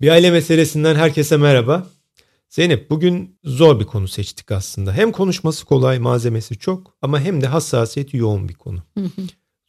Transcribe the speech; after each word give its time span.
Bir 0.00 0.08
aile 0.08 0.30
meselesinden 0.30 0.94
herkese 0.94 1.36
merhaba. 1.36 1.86
Zeynep 2.48 2.90
bugün 2.90 3.38
zor 3.44 3.80
bir 3.80 3.84
konu 3.84 4.08
seçtik 4.08 4.52
aslında. 4.52 4.92
Hem 4.92 5.12
konuşması 5.12 5.64
kolay, 5.64 5.98
malzemesi 5.98 6.58
çok 6.58 6.96
ama 7.02 7.20
hem 7.20 7.40
de 7.40 7.46
hassasiyeti 7.46 8.16
yoğun 8.16 8.48
bir 8.48 8.54
konu. 8.54 8.82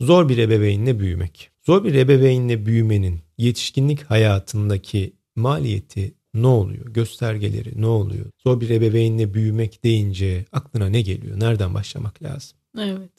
zor 0.01 0.29
bir 0.29 0.37
ebeveynle 0.37 0.99
büyümek. 0.99 1.51
Zor 1.65 1.83
bir 1.83 1.95
ebeveynle 1.95 2.65
büyümenin 2.65 3.19
yetişkinlik 3.37 4.03
hayatındaki 4.03 5.13
maliyeti 5.35 6.13
ne 6.33 6.47
oluyor? 6.47 6.85
Göstergeleri 6.85 7.81
ne 7.81 7.87
oluyor? 7.87 8.25
Zor 8.43 8.61
bir 8.61 8.69
ebeveynle 8.69 9.33
büyümek 9.33 9.83
deyince 9.83 10.45
aklına 10.51 10.89
ne 10.89 11.01
geliyor? 11.01 11.39
Nereden 11.39 11.73
başlamak 11.73 12.23
lazım? 12.23 12.57
Evet. 12.79 13.11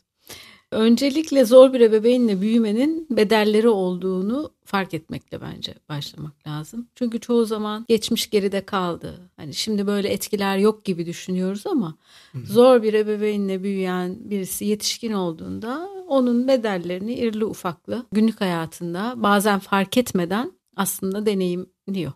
Öncelikle 0.71 1.45
zor 1.45 1.73
bir 1.73 1.81
ebeveynle 1.81 2.41
büyümenin 2.41 3.07
bedelleri 3.11 3.69
olduğunu 3.69 4.51
fark 4.65 4.95
etmekle 4.95 5.41
bence 5.41 5.75
başlamak 5.89 6.47
lazım. 6.47 6.89
Çünkü 6.95 7.21
çoğu 7.21 7.45
zaman 7.47 7.85
geçmiş 7.89 8.31
geride 8.31 8.67
kaldı. 8.67 9.31
Hani 9.37 9.55
şimdi 9.55 9.87
böyle 9.87 10.09
etkiler 10.09 10.59
yok 10.59 10.85
gibi 10.85 11.07
düşünüyoruz 11.07 11.67
ama 11.67 11.95
Hı. 12.33 12.39
zor 12.45 12.83
bir 12.83 12.95
ebeveynle 12.95 13.63
büyüyen 13.63 14.31
birisi 14.31 14.65
yetişkin 14.65 15.13
olduğunda 15.13 15.89
onun 16.09 16.49
bedellerini 16.49 17.15
irli 17.15 17.45
ufaklı 17.45 18.07
günlük 18.13 18.41
hayatında 18.41 19.15
bazen 19.17 19.59
fark 19.59 19.97
etmeden 19.97 20.53
aslında 20.77 21.27
deneyimliyor. 21.27 22.13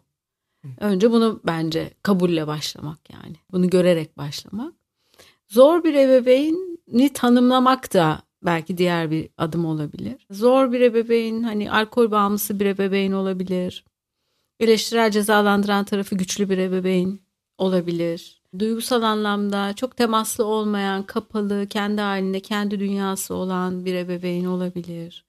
Önce 0.81 1.11
bunu 1.11 1.41
bence 1.47 1.91
kabulle 2.03 2.47
başlamak 2.47 3.11
yani. 3.11 3.37
Bunu 3.53 3.71
görerek 3.71 4.19
başlamak. 4.19 4.75
Zor 5.49 5.85
bir 5.85 5.95
ebeveyni 5.95 7.13
tanımlamak 7.15 7.95
da 7.95 8.23
belki 8.45 8.79
diğer 8.79 9.11
bir 9.11 9.29
adım 9.39 9.65
olabilir. 9.65 10.27
Zor 10.31 10.73
bir 10.73 10.81
ebeveyn 10.81 11.43
hani 11.43 11.73
alkol 11.73 12.11
bağımlısı 12.11 12.61
bir 12.61 12.67
ebeveyn 12.67 13.13
olabilir. 13.13 13.85
Eleştirel 14.61 15.11
cezalandıran 15.11 15.85
tarafı 15.85 16.15
güçlü 16.17 16.51
bir 16.51 16.59
ebeveyn 16.59 17.21
olabilir. 17.59 18.43
Duygusal 18.59 19.03
anlamda 19.03 19.73
çok 19.73 19.97
temaslı 19.97 20.45
olmayan, 20.45 21.03
kapalı, 21.03 21.67
kendi 21.71 22.01
halinde, 22.01 22.41
kendi 22.41 22.81
dünyası 22.81 23.35
olan 23.35 23.85
bir 23.85 23.95
ebeveyn 23.95 24.45
olabilir. 24.45 25.25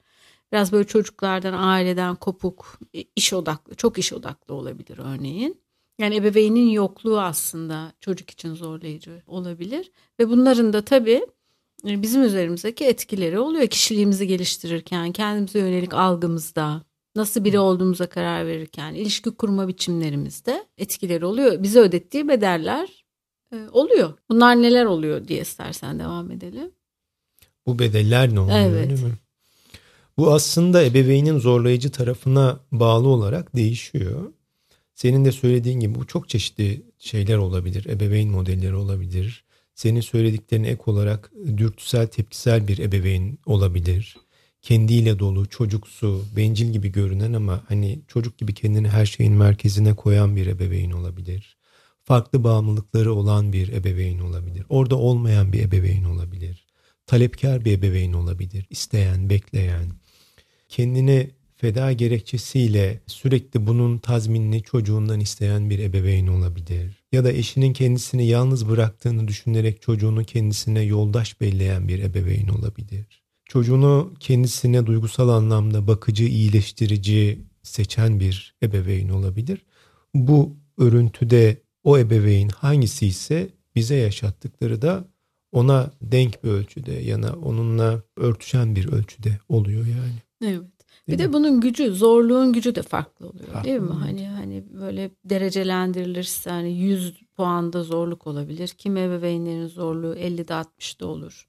Biraz 0.51 0.71
böyle 0.71 0.87
çocuklardan, 0.87 1.53
aileden 1.53 2.15
kopuk, 2.15 2.79
iş 3.15 3.33
odaklı, 3.33 3.75
çok 3.75 3.97
iş 3.97 4.13
odaklı 4.13 4.53
olabilir 4.53 4.97
örneğin. 4.97 5.61
Yani 5.99 6.15
ebeveynin 6.15 6.69
yokluğu 6.69 7.19
aslında 7.21 7.93
çocuk 7.99 8.29
için 8.29 8.53
zorlayıcı 8.53 9.21
olabilir. 9.27 9.91
Ve 10.19 10.29
bunların 10.29 10.73
da 10.73 10.81
tabii 10.81 11.25
bizim 11.85 12.23
üzerimizdeki 12.23 12.85
etkileri 12.85 13.39
oluyor. 13.39 13.67
Kişiliğimizi 13.67 14.27
geliştirirken, 14.27 15.11
kendimize 15.11 15.59
yönelik 15.59 15.93
algımızda, 15.93 16.83
nasıl 17.15 17.43
biri 17.43 17.59
olduğumuza 17.59 18.09
karar 18.09 18.47
verirken, 18.47 18.93
ilişki 18.93 19.31
kurma 19.31 19.67
biçimlerimizde 19.67 20.65
etkileri 20.77 21.25
oluyor. 21.25 21.63
Bize 21.63 21.79
ödettiği 21.79 22.27
bedeller 22.27 23.05
e, 23.53 23.57
oluyor. 23.71 24.13
Bunlar 24.29 24.61
neler 24.61 24.85
oluyor 24.85 25.27
diye 25.27 25.41
istersen 25.41 25.99
devam 25.99 26.31
edelim. 26.31 26.71
Bu 27.67 27.79
bedeller 27.79 28.35
ne 28.35 28.39
oluyor 28.39 28.57
evet. 28.57 28.89
değil 28.89 29.03
mi? 29.03 29.13
Bu 30.17 30.33
aslında 30.33 30.83
ebeveynin 30.83 31.39
zorlayıcı 31.39 31.91
tarafına 31.91 32.59
bağlı 32.71 33.07
olarak 33.07 33.55
değişiyor. 33.55 34.33
Senin 34.95 35.25
de 35.25 35.31
söylediğin 35.31 35.79
gibi 35.79 35.95
bu 35.95 36.07
çok 36.07 36.29
çeşitli 36.29 36.81
şeyler 36.99 37.37
olabilir. 37.37 37.85
Ebeveyn 37.85 38.29
modelleri 38.29 38.75
olabilir 38.75 39.44
senin 39.75 40.01
söylediklerine 40.01 40.67
ek 40.67 40.81
olarak 40.85 41.31
dürtüsel 41.57 42.07
tepkisel 42.07 42.67
bir 42.67 42.77
ebeveyn 42.77 43.39
olabilir. 43.45 44.17
Kendiyle 44.61 45.19
dolu, 45.19 45.49
çocuksu, 45.49 46.23
bencil 46.35 46.73
gibi 46.73 46.91
görünen 46.91 47.33
ama 47.33 47.63
hani 47.67 47.99
çocuk 48.07 48.37
gibi 48.37 48.53
kendini 48.53 48.87
her 48.89 49.05
şeyin 49.05 49.33
merkezine 49.33 49.93
koyan 49.93 50.35
bir 50.35 50.47
ebeveyn 50.47 50.91
olabilir. 50.91 51.57
Farklı 52.03 52.43
bağımlılıkları 52.43 53.13
olan 53.13 53.53
bir 53.53 53.73
ebeveyn 53.73 54.19
olabilir. 54.19 54.65
Orada 54.69 54.95
olmayan 54.95 55.53
bir 55.53 55.63
ebeveyn 55.63 56.03
olabilir. 56.03 56.65
Talepkar 57.07 57.65
bir 57.65 57.71
ebeveyn 57.71 58.13
olabilir. 58.13 58.65
İsteyen, 58.69 59.29
bekleyen. 59.29 59.91
Kendini 60.69 61.31
feda 61.55 61.91
gerekçesiyle 61.91 63.01
sürekli 63.07 63.67
bunun 63.67 63.97
tazminini 63.97 64.63
çocuğundan 64.63 65.19
isteyen 65.19 65.69
bir 65.69 65.79
ebeveyn 65.79 66.27
olabilir. 66.27 67.03
Ya 67.11 67.23
da 67.23 67.31
eşinin 67.31 67.73
kendisini 67.73 68.27
yalnız 68.27 68.69
bıraktığını 68.69 69.27
düşünerek 69.27 69.81
çocuğunu 69.81 70.23
kendisine 70.23 70.81
yoldaş 70.81 71.41
belleyen 71.41 71.87
bir 71.87 72.03
ebeveyn 72.03 72.47
olabilir. 72.47 73.23
Çocuğunu 73.45 74.13
kendisine 74.19 74.85
duygusal 74.85 75.29
anlamda 75.29 75.87
bakıcı, 75.87 76.23
iyileştirici 76.23 77.39
seçen 77.63 78.19
bir 78.19 78.55
ebeveyn 78.63 79.09
olabilir. 79.09 79.65
Bu 80.13 80.57
örüntüde 80.77 81.61
o 81.83 81.97
ebeveyn 81.97 82.49
hangisi 82.49 83.07
ise 83.07 83.49
bize 83.75 83.95
yaşattıkları 83.95 84.81
da 84.81 85.07
ona 85.51 85.91
denk 86.01 86.43
bir 86.43 86.49
ölçüde 86.49 86.93
yana 86.93 87.33
onunla 87.33 88.03
örtüşen 88.17 88.75
bir 88.75 88.91
ölçüde 88.91 89.39
oluyor 89.49 89.85
yani. 89.85 90.21
Evet 90.41 90.74
bir 91.07 91.19
de 91.19 91.33
bunun 91.33 91.61
gücü, 91.61 91.91
zorluğun 91.91 92.53
gücü 92.53 92.75
de 92.75 92.81
farklı 92.81 93.27
oluyor 93.27 93.47
farklı. 93.47 93.69
değil 93.69 93.79
mi? 93.79 93.93
Hani 93.93 94.27
hani 94.27 94.63
böyle 94.73 95.11
derecelendirilirse 95.25 96.49
hani 96.49 96.71
100 96.71 97.13
puanda 97.37 97.83
zorluk 97.83 98.27
olabilir. 98.27 98.67
Kim 98.67 98.97
ebeveynlerin 98.97 99.67
zorluğu 99.67 100.15
50'de 100.15 100.53
60'da 100.53 101.07
olur. 101.07 101.47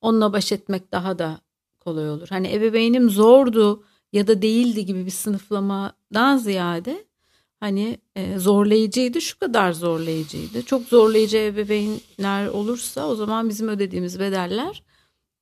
Onunla 0.00 0.32
baş 0.32 0.52
etmek 0.52 0.92
daha 0.92 1.18
da 1.18 1.40
kolay 1.80 2.10
olur. 2.10 2.28
Hani 2.28 2.52
ebeveynim 2.52 3.10
zordu 3.10 3.84
ya 4.12 4.26
da 4.26 4.42
değildi 4.42 4.86
gibi 4.86 5.06
bir 5.06 5.10
sınıflamadan 5.10 6.36
ziyade 6.36 7.04
hani 7.60 7.98
e, 8.16 8.38
zorlayıcıydı 8.38 9.20
şu 9.20 9.38
kadar 9.38 9.72
zorlayıcıydı. 9.72 10.62
Çok 10.62 10.82
zorlayıcı 10.82 11.36
ebeveynler 11.36 12.46
olursa 12.46 13.08
o 13.08 13.14
zaman 13.14 13.48
bizim 13.48 13.68
ödediğimiz 13.68 14.20
bedeller 14.20 14.82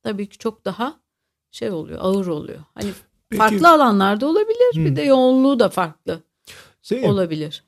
tabii 0.03 0.29
ki 0.29 0.37
çok 0.37 0.65
daha 0.65 0.99
şey 1.51 1.71
oluyor 1.71 1.99
ağır 2.01 2.27
oluyor. 2.27 2.59
Hani 2.73 2.91
Peki, 3.29 3.37
farklı 3.37 3.69
alanlarda 3.69 4.27
olabilir. 4.27 4.73
Hmm. 4.73 4.85
Bir 4.85 4.95
de 4.95 5.01
yoğunluğu 5.01 5.59
da 5.59 5.69
farklı 5.69 6.23
Zeynep, 6.81 7.09
olabilir. 7.09 7.63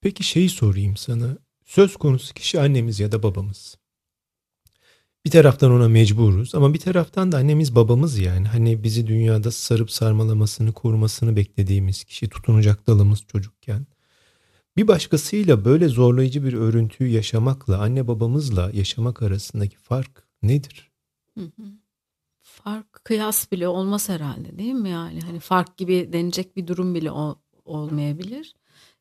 Peki 0.00 0.24
şeyi 0.24 0.48
sorayım 0.48 0.96
sana. 0.96 1.36
Söz 1.64 1.96
konusu 1.96 2.34
kişi 2.34 2.60
annemiz 2.60 3.00
ya 3.00 3.12
da 3.12 3.22
babamız. 3.22 3.78
Bir 5.24 5.30
taraftan 5.30 5.70
ona 5.70 5.88
mecburuz 5.88 6.54
ama 6.54 6.74
bir 6.74 6.78
taraftan 6.78 7.32
da 7.32 7.36
annemiz 7.36 7.74
babamız 7.74 8.18
yani. 8.18 8.48
Hani 8.48 8.82
bizi 8.82 9.06
dünyada 9.06 9.50
sarıp 9.50 9.90
sarmalamasını, 9.90 10.72
korumasını 10.72 11.36
beklediğimiz 11.36 12.04
kişi 12.04 12.28
tutunacak 12.28 12.86
dalımız 12.86 13.24
çocukken. 13.26 13.86
Bir 14.76 14.88
başkasıyla 14.88 15.64
böyle 15.64 15.88
zorlayıcı 15.88 16.44
bir 16.44 16.52
örüntüyü 16.52 17.10
yaşamakla 17.10 17.78
anne 17.78 18.08
babamızla 18.08 18.70
yaşamak 18.74 19.22
arasındaki 19.22 19.76
fark 19.76 20.26
nedir? 20.42 20.90
Hı 21.38 21.44
hı 21.44 21.81
fark 22.52 23.04
kıyas 23.04 23.52
bile 23.52 23.68
olmaz 23.68 24.08
herhalde 24.08 24.58
değil 24.58 24.74
mi 24.74 24.90
yani 24.90 25.20
hani 25.20 25.40
fark 25.40 25.76
gibi 25.76 26.12
denecek 26.12 26.56
bir 26.56 26.66
durum 26.66 26.94
bile 26.94 27.10
ol, 27.10 27.34
olmayabilir. 27.64 28.54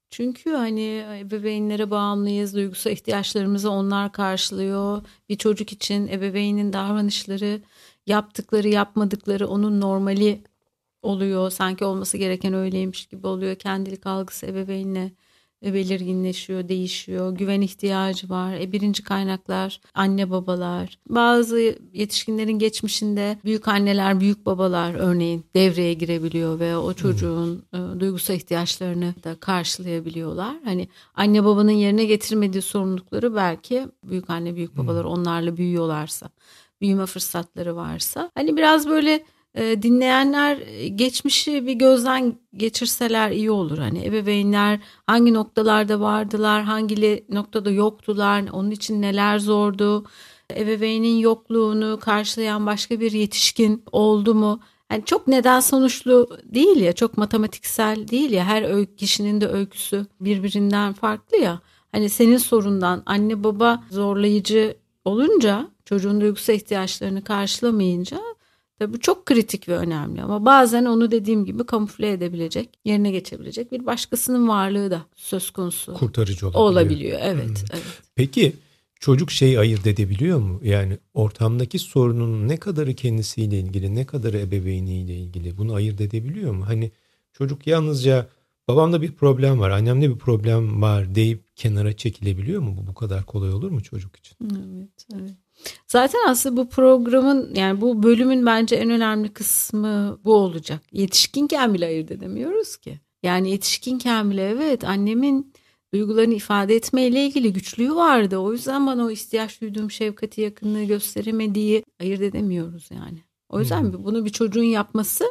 Çünkü 0.09 0.51
hani 0.51 1.05
ebeveynlere 1.19 1.91
bağımlıyız, 1.91 2.55
duygusal 2.55 2.93
ihtiyaçlarımızı 2.93 3.71
onlar 3.71 4.11
karşılıyor. 4.11 5.01
Bir 5.29 5.35
çocuk 5.35 5.71
için 5.71 6.07
ebeveynin 6.07 6.73
davranışları, 6.73 7.61
yaptıkları, 8.07 8.67
yapmadıkları 8.67 9.47
onun 9.47 9.81
normali 9.81 10.43
oluyor. 11.01 11.51
Sanki 11.51 11.85
olması 11.85 12.17
gereken 12.17 12.53
öyleymiş 12.53 13.05
gibi 13.05 13.27
oluyor. 13.27 13.55
Kendilik 13.55 14.07
algısı 14.07 14.45
ebeveynle 14.45 15.11
belirginleşiyor, 15.63 16.69
değişiyor. 16.69 17.35
Güven 17.35 17.61
ihtiyacı 17.61 18.29
var. 18.29 18.53
E, 18.53 18.71
birinci 18.71 19.03
kaynaklar 19.03 19.81
anne 19.93 20.29
babalar. 20.29 20.97
Bazı 21.09 21.75
yetişkinlerin 21.93 22.59
geçmişinde 22.59 23.37
büyük 23.45 23.67
anneler, 23.67 24.19
büyük 24.19 24.45
babalar 24.45 24.93
örneğin 24.93 25.45
devreye 25.55 25.93
girebiliyor 25.93 26.59
ve 26.59 26.77
o 26.77 26.93
çocuğun 26.93 27.63
hmm. 27.71 27.95
e, 27.95 27.99
duygusal 27.99 28.35
ihtiyaçlarını 28.35 29.13
da 29.23 29.35
karşılayabiliyorlar. 29.35 30.55
Hani 30.63 30.87
anne 31.15 31.45
babanın 31.45 31.71
yerine 31.71 32.05
getirmediği 32.05 32.61
sorumlulukları 32.61 33.35
belki 33.35 33.87
büyük 34.03 34.29
anne, 34.29 34.55
büyük 34.55 34.77
babalar 34.77 35.03
hmm. 35.03 35.11
onlarla 35.11 35.57
büyüyorlarsa, 35.57 36.29
büyüme 36.81 37.05
fırsatları 37.05 37.75
varsa. 37.75 38.31
Hani 38.35 38.57
biraz 38.57 38.89
böyle 38.89 39.23
e, 39.55 39.81
dinleyenler 39.81 40.57
e, 40.67 40.87
geçmişi 40.87 41.67
bir 41.67 41.73
gözden 41.73 42.35
geçirseler 42.57 43.31
iyi 43.31 43.51
olur. 43.51 43.77
Hani 43.77 44.05
ebeveynler 44.05 44.79
hangi 45.07 45.33
noktalarda 45.33 45.99
vardılar, 45.99 46.63
hangi 46.63 47.25
noktada 47.29 47.71
yoktular, 47.71 48.43
onun 48.51 48.71
için 48.71 49.01
neler 49.01 49.39
zordu, 49.39 50.05
ebeveynin 50.55 51.17
yokluğunu 51.17 51.99
karşılayan 52.01 52.65
başka 52.65 52.99
bir 52.99 53.11
yetişkin 53.11 53.83
oldu 53.91 54.35
mu? 54.35 54.59
Yani 54.91 55.05
çok 55.05 55.27
neden 55.27 55.59
sonuçlu 55.59 56.37
değil 56.43 56.77
ya, 56.77 56.93
çok 56.93 57.17
matematiksel 57.17 58.07
değil 58.07 58.31
ya. 58.31 58.45
Her 58.45 58.63
öykü, 58.63 58.95
kişinin 58.95 59.41
de 59.41 59.47
öyküsü 59.47 60.05
birbirinden 60.19 60.93
farklı 60.93 61.37
ya. 61.37 61.61
Hani 61.91 62.09
senin 62.09 62.37
sorundan 62.37 63.03
anne 63.05 63.43
baba 63.43 63.83
zorlayıcı 63.89 64.77
olunca 65.05 65.67
çocuğun 65.85 66.21
duygusal 66.21 66.55
ihtiyaçlarını 66.55 67.23
karşılamayınca 67.23 68.19
Tabii 68.81 68.93
bu 68.93 68.99
çok 68.99 69.25
kritik 69.25 69.69
ve 69.69 69.77
önemli 69.77 70.21
ama 70.21 70.45
bazen 70.45 70.85
onu 70.85 71.11
dediğim 71.11 71.45
gibi 71.45 71.65
kamufle 71.65 72.11
edebilecek, 72.11 72.69
yerine 72.85 73.11
geçebilecek 73.11 73.71
bir 73.71 73.85
başkasının 73.85 74.47
varlığı 74.47 74.91
da 74.91 75.05
söz 75.15 75.51
konusu. 75.51 75.93
Kurtarıcı 75.93 76.47
olabiliyor. 76.47 76.71
Olabiliyor 76.71 77.19
evet. 77.23 77.47
Hmm. 77.47 77.65
evet. 77.73 78.01
Peki 78.15 78.53
çocuk 78.99 79.31
şey 79.31 79.57
ayırt 79.57 79.87
edebiliyor 79.87 80.39
mu? 80.39 80.59
Yani 80.63 80.97
ortamdaki 81.13 81.79
sorunun 81.79 82.47
ne 82.47 82.57
kadarı 82.57 82.93
kendisiyle 82.93 83.59
ilgili, 83.59 83.95
ne 83.95 84.05
kadarı 84.05 84.39
ebeveyniyle 84.39 85.15
ilgili 85.15 85.57
bunu 85.57 85.73
ayırt 85.73 86.01
edebiliyor 86.01 86.53
mu? 86.53 86.67
Hani 86.67 86.91
çocuk 87.33 87.67
yalnızca 87.67 88.27
babamda 88.67 89.01
bir 89.01 89.11
problem 89.11 89.59
var, 89.59 89.69
annemde 89.69 90.09
bir 90.09 90.17
problem 90.17 90.81
var 90.81 91.15
deyip 91.15 91.55
kenara 91.55 91.93
çekilebiliyor 91.93 92.61
mu? 92.61 92.77
Bu 92.77 92.87
bu 92.87 92.93
kadar 92.93 93.25
kolay 93.25 93.53
olur 93.53 93.71
mu 93.71 93.83
çocuk 93.83 94.15
için? 94.15 94.37
Evet, 94.41 95.07
evet. 95.13 95.35
Zaten 95.87 96.19
aslında 96.27 96.57
bu 96.57 96.69
programın 96.69 97.55
yani 97.55 97.81
bu 97.81 98.03
bölümün 98.03 98.45
bence 98.45 98.75
en 98.75 98.89
önemli 98.89 99.29
kısmı 99.29 100.19
bu 100.25 100.33
olacak. 100.33 100.81
Yetişkinken 100.91 101.73
bile 101.73 101.85
ayırt 101.85 102.11
edemiyoruz 102.11 102.77
ki. 102.77 102.99
Yani 103.23 103.51
yetişkinken 103.51 104.31
bile 104.31 104.49
evet 104.49 104.83
annemin 104.83 105.53
duygularını 105.93 106.33
ifade 106.33 106.75
etmeyle 106.75 107.25
ilgili 107.25 107.53
güçlüğü 107.53 107.95
vardı. 107.95 108.37
O 108.37 108.53
yüzden 108.53 108.87
bana 108.87 109.05
o 109.05 109.11
ihtiyaç 109.11 109.61
duyduğum 109.61 109.91
şefkati 109.91 110.41
yakınlığı 110.41 110.83
gösteremediği 110.83 111.83
ayırt 111.99 112.21
edemiyoruz 112.21 112.89
yani. 112.91 113.19
O 113.49 113.59
yüzden 113.59 113.81
hmm. 113.81 114.05
bunu 114.05 114.25
bir 114.25 114.29
çocuğun 114.29 114.63
yapması 114.63 115.23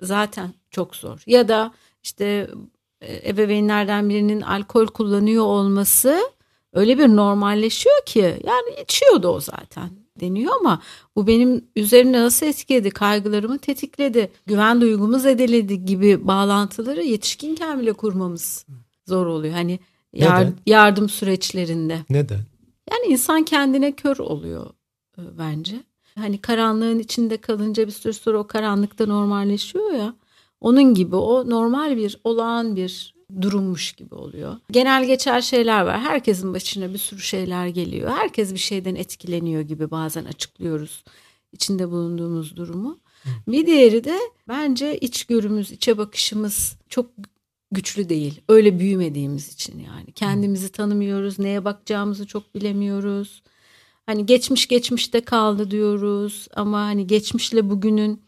zaten 0.00 0.50
çok 0.70 0.96
zor. 0.96 1.22
Ya 1.26 1.48
da 1.48 1.74
işte 2.02 2.50
e, 3.00 3.30
ebeveynlerden 3.30 4.08
birinin 4.08 4.40
alkol 4.40 4.86
kullanıyor 4.86 5.44
olması 5.44 6.20
öyle 6.74 6.98
bir 6.98 7.08
normalleşiyor 7.08 8.04
ki 8.06 8.20
yani 8.20 8.82
içiyordu 8.82 9.28
o 9.28 9.40
zaten 9.40 9.90
deniyor 10.20 10.52
ama 10.60 10.82
bu 11.16 11.26
benim 11.26 11.64
üzerine 11.76 12.20
nasıl 12.20 12.46
etkiledi, 12.46 12.90
kaygılarımı 12.90 13.58
tetikledi, 13.58 14.30
güven 14.46 14.80
duygumu 14.80 15.18
zedeledi 15.18 15.84
gibi 15.84 16.26
bağlantıları 16.26 17.02
yetişkinken 17.02 17.80
bile 17.80 17.92
kurmamız 17.92 18.66
zor 19.06 19.26
oluyor. 19.26 19.54
Hani 19.54 19.78
yar, 20.12 20.48
yardım 20.66 21.08
süreçlerinde. 21.08 21.98
Neden? 22.10 22.40
Yani 22.90 23.06
insan 23.08 23.44
kendine 23.44 23.92
kör 23.92 24.18
oluyor 24.18 24.66
e, 25.18 25.22
bence. 25.38 25.76
Hani 26.18 26.40
karanlığın 26.40 26.98
içinde 26.98 27.36
kalınca 27.36 27.86
bir 27.86 27.92
süre 27.92 28.12
sonra 28.12 28.38
o 28.38 28.46
karanlıkta 28.46 29.06
normalleşiyor 29.06 29.92
ya. 29.92 30.14
Onun 30.60 30.94
gibi 30.94 31.16
o 31.16 31.50
normal 31.50 31.96
bir 31.96 32.18
olağan 32.24 32.76
bir 32.76 33.14
durummuş 33.42 33.92
gibi 33.92 34.14
oluyor. 34.14 34.56
Genel 34.70 35.04
geçer 35.04 35.40
şeyler 35.40 35.82
var. 35.82 36.00
Herkesin 36.00 36.54
başına 36.54 36.92
bir 36.92 36.98
sürü 36.98 37.20
şeyler 37.20 37.66
geliyor. 37.66 38.10
Herkes 38.10 38.52
bir 38.52 38.58
şeyden 38.58 38.94
etkileniyor 38.94 39.62
gibi 39.62 39.90
bazen 39.90 40.24
açıklıyoruz 40.24 41.04
içinde 41.54 41.90
bulunduğumuz 41.90 42.56
durumu. 42.56 42.98
Bir 43.48 43.66
diğeri 43.66 44.04
de 44.04 44.18
bence 44.48 44.98
içgörümüz, 44.98 45.70
içe 45.70 45.98
bakışımız 45.98 46.76
çok 46.88 47.10
güçlü 47.72 48.08
değil. 48.08 48.40
Öyle 48.48 48.78
büyümediğimiz 48.78 49.54
için 49.54 49.78
yani. 49.78 50.12
Kendimizi 50.12 50.72
tanımıyoruz, 50.72 51.38
neye 51.38 51.64
bakacağımızı 51.64 52.26
çok 52.26 52.54
bilemiyoruz. 52.54 53.42
Hani 54.06 54.26
geçmiş 54.26 54.68
geçmişte 54.68 55.20
kaldı 55.20 55.70
diyoruz 55.70 56.48
ama 56.54 56.80
hani 56.80 57.06
geçmişle 57.06 57.70
bugünün 57.70 58.23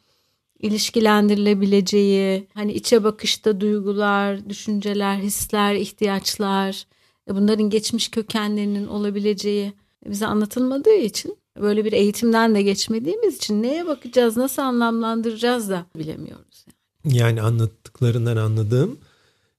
ilişkilendirilebileceği, 0.60 2.46
hani 2.54 2.72
içe 2.72 3.04
bakışta 3.04 3.60
duygular, 3.60 4.48
düşünceler, 4.48 5.16
hisler, 5.16 5.74
ihtiyaçlar, 5.74 6.86
e, 7.30 7.34
bunların 7.34 7.70
geçmiş 7.70 8.08
kökenlerinin 8.08 8.86
olabileceği 8.86 9.72
bize 10.06 10.26
anlatılmadığı 10.26 10.96
için 10.96 11.36
böyle 11.60 11.84
bir 11.84 11.92
eğitimden 11.92 12.54
de 12.54 12.62
geçmediğimiz 12.62 13.36
için 13.36 13.62
neye 13.62 13.86
bakacağız, 13.86 14.36
nasıl 14.36 14.62
anlamlandıracağız 14.62 15.70
da 15.70 15.86
bilemiyoruz. 15.96 16.66
Yani, 17.04 17.16
yani 17.16 17.42
anlattıklarından 17.42 18.36
anladığım 18.36 18.98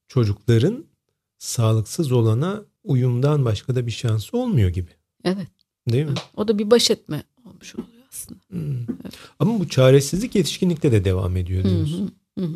çocukların 0.07 0.85
sağlıksız 1.37 2.11
olana 2.11 2.61
uyumdan 2.83 3.45
başka 3.45 3.75
da 3.75 3.85
bir 3.85 3.91
şansı 3.91 4.37
olmuyor 4.37 4.69
gibi. 4.69 4.89
Evet. 5.23 5.47
Değil 5.89 6.05
mi? 6.05 6.13
O 6.35 6.47
da 6.47 6.59
bir 6.59 6.71
baş 6.71 6.91
etme 6.91 7.23
olmuş 7.45 7.75
oluyor 7.75 7.96
aslında. 8.17 8.39
Hmm. 8.49 8.95
Evet. 9.03 9.13
Ama 9.39 9.59
bu 9.59 9.69
çaresizlik 9.69 10.35
yetişkinlikte 10.35 10.91
de 10.91 11.05
devam 11.05 11.37
ediyor 11.37 11.63
diyorsun. 11.63 12.13
Hı 12.39 12.45
hı. 12.45 12.47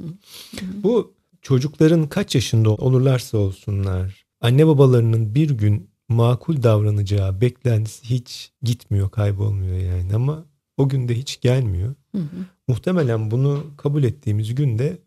Hı 0.60 0.66
hı. 0.66 0.84
Bu 0.84 1.14
çocukların 1.42 2.10
kaç 2.10 2.36
yaşında 2.36 2.70
olurlarsa 2.70 3.38
olsunlar 3.38 4.26
anne 4.42 4.68
babalarının 4.68 5.36
bir 5.36 5.50
gün 5.50 5.90
makul 6.10 6.64
davranacağı 6.64 7.42
beklentisi 7.42 8.10
hiç 8.10 8.52
gitmiyor, 8.64 9.10
kaybolmuyor 9.10 9.78
yani 9.78 10.16
ama 10.16 10.46
o 10.78 10.90
günde 10.90 11.18
hiç 11.18 11.42
gelmiyor. 11.42 11.96
Hı 12.16 12.18
hı. 12.18 12.46
Muhtemelen 12.68 13.32
bunu 13.32 13.64
kabul 13.78 14.04
ettiğimiz 14.04 14.56
günde 14.56 14.98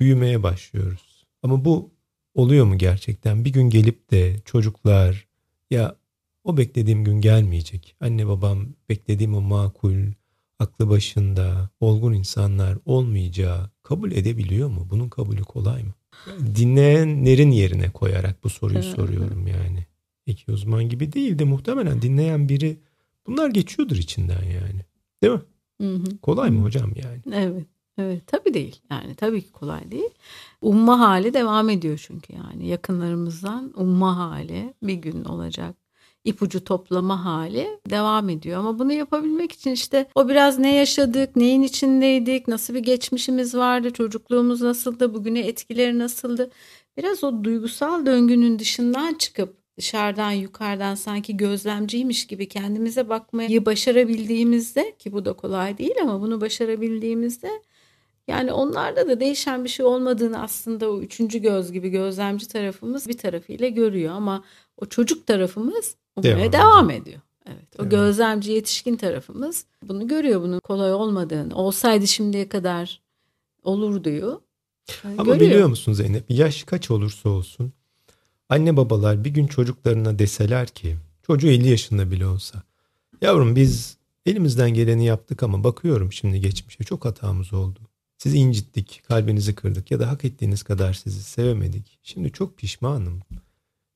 büyümeye 0.00 0.42
başlıyoruz. 0.42 1.26
Ama 1.42 1.64
bu 1.64 1.90
oluyor 2.34 2.64
mu 2.66 2.78
gerçekten? 2.78 3.44
Bir 3.44 3.52
gün 3.52 3.70
gelip 3.70 4.10
de 4.10 4.36
çocuklar 4.44 5.26
ya 5.70 5.96
o 6.50 6.56
beklediğim 6.56 7.04
gün 7.04 7.20
gelmeyecek. 7.20 7.96
Anne 8.00 8.26
babam 8.26 8.66
beklediğim 8.88 9.34
o 9.34 9.40
makul, 9.40 9.96
aklı 10.58 10.88
başında, 10.88 11.70
olgun 11.80 12.12
insanlar 12.12 12.78
olmayacağı 12.84 13.70
kabul 13.82 14.12
edebiliyor 14.12 14.68
mu? 14.68 14.86
Bunun 14.90 15.08
kabulü 15.08 15.42
kolay 15.42 15.82
mı? 15.82 15.94
Dinleyenlerin 16.56 17.50
yerine 17.50 17.90
koyarak 17.90 18.44
bu 18.44 18.50
soruyu 18.50 18.82
soruyorum 18.82 19.46
yani. 19.46 19.86
İki 20.26 20.52
uzman 20.52 20.88
gibi 20.88 21.12
değil 21.12 21.38
de 21.38 21.44
muhtemelen 21.44 22.02
dinleyen 22.02 22.48
biri 22.48 22.78
bunlar 23.26 23.50
geçiyordur 23.50 23.96
içinden 23.96 24.44
yani. 24.44 24.80
Değil 25.22 25.32
mi? 25.32 25.40
Hı 25.80 25.94
hı. 25.94 26.18
Kolay 26.22 26.50
mı 26.50 26.62
hocam 26.62 26.92
yani? 26.96 27.20
Evet. 27.32 27.66
Evet 27.98 28.26
tabii 28.26 28.54
değil 28.54 28.80
yani 28.90 29.14
tabii 29.14 29.42
ki 29.42 29.52
kolay 29.52 29.90
değil. 29.90 30.10
Umma 30.60 31.00
hali 31.00 31.34
devam 31.34 31.70
ediyor 31.70 32.04
çünkü 32.06 32.32
yani 32.32 32.68
yakınlarımızdan 32.68 33.72
umma 33.76 34.16
hali 34.16 34.74
bir 34.82 34.94
gün 34.94 35.24
olacak 35.24 35.76
ipucu 36.24 36.64
toplama 36.64 37.24
hali 37.24 37.80
devam 37.90 38.28
ediyor. 38.28 38.58
Ama 38.58 38.78
bunu 38.78 38.92
yapabilmek 38.92 39.52
için 39.52 39.70
işte 39.70 40.06
o 40.14 40.28
biraz 40.28 40.58
ne 40.58 40.74
yaşadık, 40.74 41.36
neyin 41.36 41.62
içindeydik, 41.62 42.48
nasıl 42.48 42.74
bir 42.74 42.80
geçmişimiz 42.80 43.54
vardı, 43.54 43.92
çocukluğumuz 43.92 44.62
nasıldı, 44.62 45.14
bugüne 45.14 45.40
etkileri 45.40 45.98
nasıldı. 45.98 46.50
Biraz 46.96 47.24
o 47.24 47.44
duygusal 47.44 48.06
döngünün 48.06 48.58
dışından 48.58 49.14
çıkıp 49.14 49.60
dışarıdan 49.78 50.30
yukarıdan 50.30 50.94
sanki 50.94 51.36
gözlemciymiş 51.36 52.26
gibi 52.26 52.48
kendimize 52.48 53.08
bakmayı 53.08 53.66
başarabildiğimizde 53.66 54.96
ki 54.98 55.12
bu 55.12 55.24
da 55.24 55.32
kolay 55.32 55.78
değil 55.78 55.94
ama 56.02 56.20
bunu 56.20 56.40
başarabildiğimizde 56.40 57.50
yani 58.28 58.52
onlarda 58.52 59.08
da 59.08 59.20
değişen 59.20 59.64
bir 59.64 59.68
şey 59.68 59.86
olmadığını 59.86 60.42
aslında 60.42 60.90
o 60.90 61.00
üçüncü 61.00 61.38
göz 61.38 61.72
gibi 61.72 61.88
gözlemci 61.90 62.48
tarafımız 62.48 63.08
bir 63.08 63.18
tarafıyla 63.18 63.68
görüyor 63.68 64.14
ama 64.14 64.44
o 64.76 64.86
çocuk 64.86 65.26
tarafımız 65.26 65.96
Ummaya 66.16 66.36
devam, 66.36 66.52
devam 66.52 66.90
ediyor. 66.90 67.20
Evet. 67.46 67.66
O 67.74 67.78
devam. 67.78 67.90
gözlemci 67.90 68.52
yetişkin 68.52 68.96
tarafımız 68.96 69.64
bunu 69.82 70.08
görüyor. 70.08 70.42
Bunun 70.42 70.60
kolay 70.60 70.92
olmadığını. 70.92 71.54
Olsaydı 71.54 72.06
şimdiye 72.06 72.48
kadar 72.48 73.00
olur 73.62 74.04
diyor. 74.04 74.40
Yani 75.04 75.14
Ama 75.20 75.34
görüyor. 75.34 75.50
biliyor 75.50 75.68
musun 75.68 75.92
Zeynep? 75.92 76.24
Yaş 76.28 76.64
kaç 76.64 76.90
olursa 76.90 77.28
olsun 77.28 77.72
anne 78.48 78.76
babalar 78.76 79.24
bir 79.24 79.30
gün 79.30 79.46
çocuklarına 79.46 80.18
deseler 80.18 80.68
ki 80.68 80.96
çocuğu 81.22 81.48
50 81.48 81.68
yaşında 81.68 82.10
bile 82.10 82.26
olsa 82.26 82.62
yavrum 83.22 83.56
biz 83.56 83.96
elimizden 84.26 84.70
geleni 84.70 85.04
yaptık 85.04 85.42
ama 85.42 85.64
bakıyorum 85.64 86.12
şimdi 86.12 86.40
geçmişe 86.40 86.84
çok 86.84 87.04
hatamız 87.04 87.52
oldu. 87.52 87.78
Sizi 88.18 88.36
incittik, 88.36 89.02
kalbinizi 89.08 89.54
kırdık 89.54 89.90
ya 89.90 90.00
da 90.00 90.08
hak 90.08 90.24
ettiğiniz 90.24 90.62
kadar 90.62 90.92
sizi 90.92 91.22
sevemedik. 91.22 91.98
Şimdi 92.02 92.32
çok 92.32 92.58
pişmanım. 92.58 93.20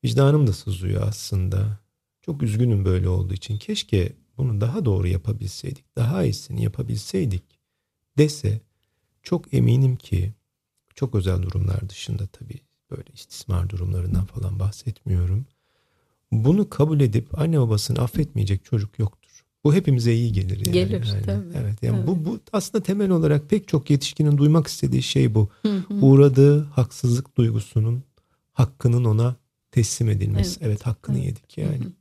Vicdanım 0.03 0.47
da 0.47 0.53
sızlıyor 0.53 1.07
aslında. 1.07 1.79
Çok 2.25 2.43
üzgünüm 2.43 2.85
böyle 2.85 3.09
olduğu 3.09 3.33
için. 3.33 3.57
Keşke 3.57 4.13
bunu 4.37 4.61
daha 4.61 4.85
doğru 4.85 5.07
yapabilseydik, 5.07 5.95
daha 5.95 6.23
iyisini 6.23 6.63
yapabilseydik 6.63 7.43
dese 8.17 8.61
çok 9.23 9.53
eminim 9.53 9.95
ki 9.95 10.33
çok 10.95 11.15
özel 11.15 11.41
durumlar 11.41 11.89
dışında 11.89 12.27
tabii 12.27 12.59
böyle 12.91 13.09
istismar 13.13 13.69
durumlarından 13.69 14.25
falan 14.25 14.59
bahsetmiyorum. 14.59 15.45
Bunu 16.31 16.69
kabul 16.69 16.99
edip 16.99 17.39
anne 17.39 17.59
babasını 17.59 17.99
affetmeyecek 17.99 18.65
çocuk 18.65 18.99
yoktur. 18.99 19.45
Bu 19.63 19.73
hepimize 19.73 20.13
iyi 20.13 20.31
gelir 20.33 20.65
yani. 20.65 20.71
Gelir 20.73 21.05
yani, 21.05 21.25
tabii. 21.25 21.57
Evet 21.57 21.83
yani 21.83 21.97
evet. 21.97 22.07
bu 22.07 22.25
bu 22.25 22.39
aslında 22.53 22.83
temel 22.83 23.09
olarak 23.09 23.49
pek 23.49 23.67
çok 23.67 23.89
yetişkinin 23.89 24.37
duymak 24.37 24.67
istediği 24.67 25.03
şey 25.03 25.35
bu. 25.35 25.49
Hı 25.61 25.77
hı. 25.77 25.93
Uğradığı 25.93 26.63
haksızlık 26.63 27.37
duygusunun 27.37 28.03
hakkının 28.53 29.05
ona 29.05 29.35
teslim 29.71 30.09
edilmesi. 30.09 30.59
Evet, 30.59 30.67
evet 30.67 30.85
hakkını 30.85 31.17
evet. 31.17 31.27
yedik 31.27 31.57
yani. 31.57 31.79
Hı 31.79 31.83
hı. 31.83 31.91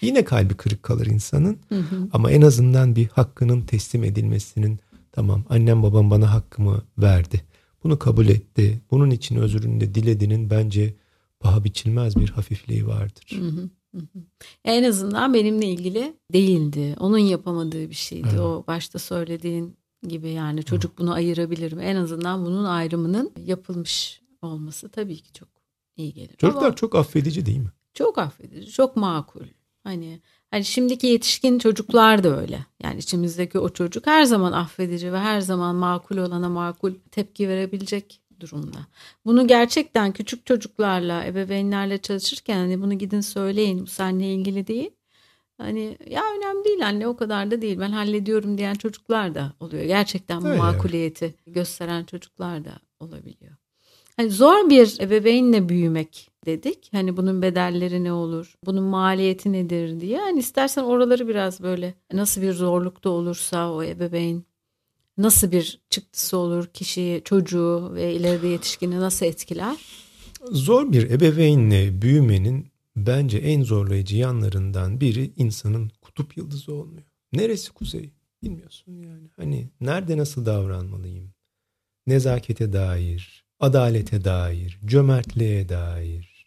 Yine 0.00 0.24
kalbi 0.24 0.54
kırık 0.54 0.82
kalır 0.82 1.06
insanın. 1.06 1.58
Hı 1.68 1.78
hı. 1.78 2.08
Ama 2.12 2.30
en 2.30 2.42
azından 2.42 2.96
bir 2.96 3.08
hakkının 3.08 3.60
teslim 3.60 4.04
edilmesinin 4.04 4.80
tamam 5.12 5.44
annem 5.48 5.82
babam 5.82 6.10
bana 6.10 6.32
hakkımı 6.34 6.82
verdi. 6.98 7.42
Bunu 7.84 7.98
kabul 7.98 8.28
etti. 8.28 8.80
Bunun 8.90 9.10
için 9.10 9.36
özrünü 9.36 9.80
de 9.80 9.94
dilediğinin 9.94 10.50
bence 10.50 10.94
paha 11.40 11.64
biçilmez 11.64 12.16
bir 12.16 12.28
hafifliği 12.28 12.86
vardır. 12.86 13.38
Hı 13.38 13.48
hı. 13.48 13.70
En 14.64 14.84
azından 14.84 15.34
benimle 15.34 15.66
ilgili 15.66 16.16
değildi. 16.32 16.96
Onun 16.98 17.18
yapamadığı 17.18 17.90
bir 17.90 17.94
şeydi. 17.94 18.28
Evet. 18.30 18.40
O 18.40 18.64
başta 18.66 18.98
söylediğin 18.98 19.76
gibi 20.08 20.30
yani 20.30 20.62
çocuk 20.62 20.98
bunu 20.98 21.12
ayırabilir 21.12 21.72
mi? 21.72 21.82
En 21.82 21.96
azından 21.96 22.44
bunun 22.44 22.64
ayrımının 22.64 23.32
yapılmış 23.46 24.22
olması 24.42 24.88
tabii 24.88 25.16
ki 25.16 25.32
çok 25.32 25.48
iyi 25.96 26.12
gelir. 26.14 26.36
Çocuklar 26.36 26.66
Ama 26.66 26.74
çok 26.74 26.94
affedici 26.94 27.46
değil 27.46 27.58
mi? 27.58 27.72
Çok 27.94 28.18
affedici, 28.18 28.72
çok 28.72 28.96
makul. 28.96 29.44
Hani 29.84 30.20
hani 30.50 30.64
şimdiki 30.64 31.06
yetişkin 31.06 31.58
çocuklar 31.58 32.24
da 32.24 32.40
öyle. 32.40 32.66
Yani 32.82 32.98
içimizdeki 32.98 33.58
o 33.58 33.68
çocuk 33.68 34.06
her 34.06 34.24
zaman 34.24 34.52
affedici 34.52 35.12
ve 35.12 35.18
her 35.18 35.40
zaman 35.40 35.76
makul 35.76 36.16
olana 36.16 36.48
makul 36.48 36.94
tepki 37.10 37.48
verebilecek 37.48 38.20
durumda. 38.40 38.78
Bunu 39.24 39.46
gerçekten 39.46 40.12
küçük 40.12 40.46
çocuklarla, 40.46 41.24
ebeveynlerle 41.24 41.98
çalışırken 41.98 42.58
hani 42.58 42.82
bunu 42.82 42.98
gidin 42.98 43.20
söyleyin 43.20 43.82
bu 43.82 43.86
seninle 43.86 44.34
ilgili 44.34 44.66
değil. 44.66 44.90
Hani 45.58 45.98
ya 46.06 46.22
önemli 46.36 46.64
değil 46.64 46.86
anne 46.86 47.06
o 47.08 47.16
kadar 47.16 47.50
da 47.50 47.62
değil 47.62 47.80
ben 47.80 47.92
hallediyorum 47.92 48.58
diyen 48.58 48.74
çocuklar 48.74 49.34
da 49.34 49.52
oluyor. 49.60 49.84
Gerçekten 49.84 50.42
bu 50.42 50.48
Öyle. 50.48 50.58
makuliyeti 50.58 51.34
gösteren 51.46 52.04
çocuklar 52.04 52.64
da 52.64 52.72
olabiliyor. 53.00 53.56
Hani 54.16 54.30
zor 54.30 54.70
bir 54.70 55.00
ebeveynle 55.00 55.68
büyümek 55.68 56.30
dedik. 56.46 56.88
Hani 56.92 57.16
bunun 57.16 57.42
bedelleri 57.42 58.04
ne 58.04 58.12
olur? 58.12 58.54
Bunun 58.66 58.82
maliyeti 58.82 59.52
nedir 59.52 60.00
diye. 60.00 60.18
Hani 60.18 60.38
istersen 60.38 60.82
oraları 60.82 61.28
biraz 61.28 61.62
böyle 61.62 61.94
nasıl 62.12 62.42
bir 62.42 62.52
zorlukta 62.52 63.10
olursa 63.10 63.72
o 63.72 63.82
ebeveyn 63.82 64.44
nasıl 65.18 65.52
bir 65.52 65.80
çıktısı 65.90 66.36
olur 66.36 66.66
kişiyi, 66.66 67.22
çocuğu 67.24 67.90
ve 67.94 68.14
ileride 68.14 68.46
yetişkini 68.48 69.00
nasıl 69.00 69.26
etkiler? 69.26 69.76
Zor 70.50 70.92
bir 70.92 71.10
ebeveynle 71.10 72.02
büyümenin 72.02 72.66
bence 72.96 73.38
en 73.38 73.62
zorlayıcı 73.62 74.16
yanlarından 74.16 75.00
biri 75.00 75.32
insanın 75.36 75.90
kutup 76.02 76.36
yıldızı 76.36 76.74
olmuyor. 76.74 77.06
Neresi 77.32 77.72
kuzey? 77.72 78.10
Bilmiyorsun 78.42 78.92
yani. 78.92 79.30
Hani 79.36 79.68
nerede 79.80 80.18
nasıl 80.18 80.46
davranmalıyım? 80.46 81.30
Nezakete 82.06 82.72
dair, 82.72 83.43
adalete 83.64 84.24
dair, 84.24 84.78
cömertliğe 84.86 85.68
dair, 85.68 86.46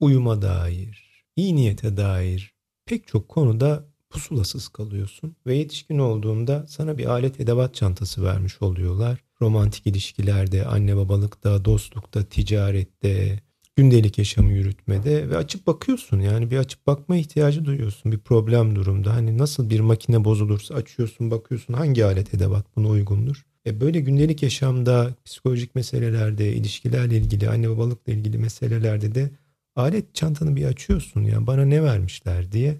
uyuma 0.00 0.42
dair, 0.42 1.24
iyi 1.36 1.56
niyete 1.56 1.96
dair 1.96 2.54
pek 2.86 3.06
çok 3.06 3.28
konuda 3.28 3.84
pusulasız 4.10 4.68
kalıyorsun 4.68 5.36
ve 5.46 5.54
yetişkin 5.54 5.98
olduğunda 5.98 6.66
sana 6.68 6.98
bir 6.98 7.06
alet 7.06 7.40
edevat 7.40 7.74
çantası 7.74 8.24
vermiş 8.24 8.62
oluyorlar. 8.62 9.24
Romantik 9.40 9.86
ilişkilerde, 9.86 10.66
anne 10.66 10.96
babalıkta, 10.96 11.64
dostlukta, 11.64 12.24
ticarette, 12.24 13.40
gündelik 13.76 14.18
yaşamı 14.18 14.52
yürütmede 14.52 15.30
ve 15.30 15.36
açıp 15.36 15.66
bakıyorsun 15.66 16.20
yani 16.20 16.50
bir 16.50 16.58
açıp 16.58 16.86
bakma 16.86 17.16
ihtiyacı 17.16 17.64
duyuyorsun 17.64 18.12
bir 18.12 18.18
problem 18.18 18.76
durumda. 18.76 19.14
Hani 19.14 19.38
nasıl 19.38 19.70
bir 19.70 19.80
makine 19.80 20.24
bozulursa 20.24 20.74
açıyorsun 20.74 21.30
bakıyorsun 21.30 21.74
hangi 21.74 22.04
alet 22.04 22.34
edevat 22.34 22.76
buna 22.76 22.88
uygundur. 22.88 23.46
E 23.66 23.80
böyle 23.80 24.00
gündelik 24.00 24.42
yaşamda 24.42 25.14
psikolojik 25.24 25.74
meselelerde 25.74 26.52
ilişkilerle 26.52 27.16
ilgili 27.16 27.48
anne 27.48 27.70
babalıkla 27.70 28.12
ilgili 28.12 28.38
meselelerde 28.38 29.14
de 29.14 29.30
alet 29.76 30.14
çantanı 30.14 30.56
bir 30.56 30.64
açıyorsun 30.64 31.22
yani 31.22 31.46
bana 31.46 31.64
ne 31.64 31.82
vermişler 31.82 32.52
diye. 32.52 32.76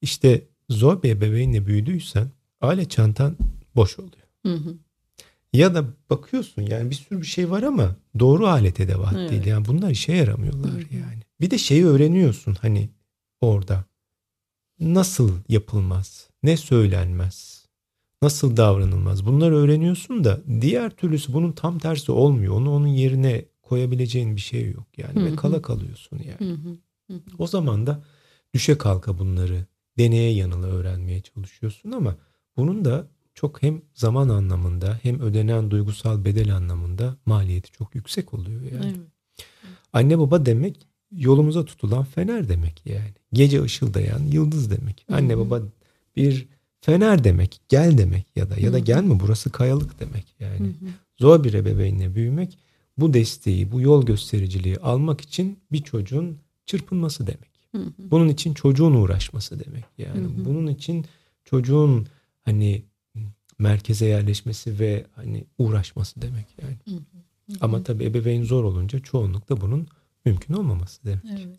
İşte 0.00 0.42
zor 0.68 1.02
bir 1.02 1.10
ebeveynle 1.10 1.66
büyüdüysen 1.66 2.30
alet 2.60 2.90
çantan 2.90 3.36
boş 3.76 3.98
oluyor. 3.98 4.26
Hı 4.46 4.54
hı. 4.54 4.74
Ya 5.52 5.74
da 5.74 5.84
bakıyorsun 6.10 6.62
yani 6.62 6.90
bir 6.90 6.94
sürü 6.94 7.20
bir 7.20 7.26
şey 7.26 7.50
var 7.50 7.62
ama 7.62 7.96
doğru 8.18 8.46
alet 8.46 8.80
edevat 8.80 9.14
evet. 9.16 9.30
değil. 9.30 9.46
Yani 9.46 9.66
bunlar 9.66 9.90
işe 9.90 10.12
yaramıyorlar 10.12 10.72
hı. 10.72 10.94
yani. 10.94 11.22
Bir 11.40 11.50
de 11.50 11.58
şeyi 11.58 11.86
öğreniyorsun 11.86 12.56
hani 12.60 12.88
orada. 13.40 13.84
Nasıl 14.80 15.38
yapılmaz? 15.48 16.28
Ne 16.42 16.56
söylenmez? 16.56 17.61
Nasıl 18.22 18.56
davranılmaz? 18.56 19.26
Bunları 19.26 19.56
öğreniyorsun 19.56 20.24
da 20.24 20.40
diğer 20.60 20.90
türlüsü 20.90 21.32
bunun 21.32 21.52
tam 21.52 21.78
tersi 21.78 22.12
olmuyor. 22.12 22.54
Onu 22.54 22.74
onun 22.74 22.86
yerine 22.86 23.44
koyabileceğin 23.62 24.36
bir 24.36 24.40
şey 24.40 24.70
yok 24.70 24.86
yani 24.96 25.14
hı 25.14 25.20
hı. 25.20 25.24
ve 25.24 25.36
kala 25.36 25.62
kalıyorsun 25.62 26.18
yani. 26.18 26.50
Hı 26.50 26.54
hı. 26.54 26.76
Hı 27.10 27.14
hı. 27.14 27.20
O 27.38 27.46
zaman 27.46 27.86
da 27.86 28.04
düşe 28.54 28.78
kalka 28.78 29.18
bunları 29.18 29.66
deneye 29.98 30.32
yanıla 30.32 30.66
öğrenmeye 30.66 31.20
çalışıyorsun 31.20 31.92
ama 31.92 32.16
bunun 32.56 32.84
da 32.84 33.06
çok 33.34 33.62
hem 33.62 33.82
zaman 33.94 34.28
anlamında 34.28 34.98
hem 35.02 35.20
ödenen 35.20 35.70
duygusal 35.70 36.24
bedel 36.24 36.56
anlamında 36.56 37.16
maliyeti 37.26 37.72
çok 37.72 37.94
yüksek 37.94 38.34
oluyor 38.34 38.62
yani. 38.62 38.86
Evet. 38.86 38.96
Anne 39.92 40.18
baba 40.18 40.46
demek 40.46 40.86
yolumuza 41.12 41.64
tutulan 41.64 42.04
fener 42.04 42.48
demek 42.48 42.82
yani. 42.86 43.14
Gece 43.32 43.62
ışıldayan 43.62 44.20
yıldız 44.20 44.70
demek. 44.70 45.04
Hı-hı. 45.06 45.16
Anne 45.16 45.38
baba 45.38 45.62
bir 46.16 46.48
fener 46.82 47.24
demek, 47.24 47.60
gel 47.68 47.98
demek 47.98 48.26
ya 48.36 48.50
da 48.50 48.56
ya 48.56 48.72
da 48.72 48.78
gelme 48.78 49.20
burası 49.20 49.50
kayalık 49.50 50.00
demek 50.00 50.34
yani. 50.40 50.72
Zor 51.18 51.44
bir 51.44 51.54
ebeveynle 51.54 52.14
büyümek 52.14 52.58
bu 52.98 53.14
desteği, 53.14 53.72
bu 53.72 53.80
yol 53.80 54.06
göstericiliği 54.06 54.76
almak 54.76 55.20
için 55.20 55.58
bir 55.72 55.82
çocuğun 55.82 56.38
çırpınması 56.66 57.26
demek. 57.26 57.52
Bunun 57.98 58.28
için 58.28 58.54
çocuğun 58.54 58.94
uğraşması 58.94 59.64
demek. 59.64 59.84
Yani 59.98 60.20
hı 60.20 60.24
hı. 60.24 60.44
bunun 60.44 60.66
için 60.66 61.06
çocuğun 61.44 62.06
hani 62.42 62.82
merkeze 63.58 64.06
yerleşmesi 64.06 64.78
ve 64.78 65.06
hani 65.14 65.44
uğraşması 65.58 66.22
demek 66.22 66.46
yani. 66.62 66.76
Hı 66.84 66.94
hı. 66.94 67.56
Ama 67.60 67.82
tabii 67.82 68.04
ebeveyn 68.04 68.42
zor 68.42 68.64
olunca 68.64 68.98
çoğunlukla 68.98 69.60
bunun 69.60 69.86
mümkün 70.24 70.54
olmaması 70.54 71.04
demek. 71.04 71.24
Evet. 71.30 71.58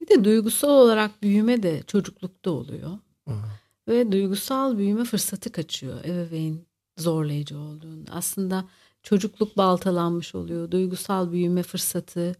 Bir 0.00 0.08
de 0.08 0.24
duygusal 0.24 0.68
olarak 0.68 1.22
büyüme 1.22 1.62
de 1.62 1.82
çocuklukta 1.86 2.50
oluyor. 2.50 2.98
Aha. 3.26 3.65
Ve 3.88 4.12
duygusal 4.12 4.78
büyüme 4.78 5.04
fırsatı 5.04 5.52
kaçıyor 5.52 6.04
ebeveyn 6.04 6.58
zorlayıcı 6.96 7.58
olduğunda. 7.58 8.12
Aslında 8.12 8.64
çocukluk 9.02 9.56
baltalanmış 9.56 10.34
oluyor. 10.34 10.70
Duygusal 10.70 11.32
büyüme 11.32 11.62
fırsatı 11.62 12.36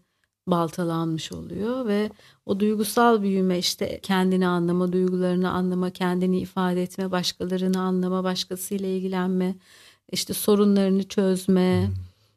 baltalanmış 0.47 1.31
oluyor 1.31 1.85
ve 1.87 2.11
o 2.45 2.59
duygusal 2.59 3.21
büyüme 3.21 3.59
işte 3.59 3.99
kendini 4.03 4.47
anlama, 4.47 4.93
duygularını 4.93 5.51
anlama, 5.51 5.89
kendini 5.89 6.39
ifade 6.39 6.83
etme, 6.83 7.11
başkalarını 7.11 7.81
anlama, 7.81 8.23
başkasıyla 8.23 8.87
ilgilenme, 8.87 9.55
işte 10.11 10.33
sorunlarını 10.33 11.07
çözme, 11.07 11.89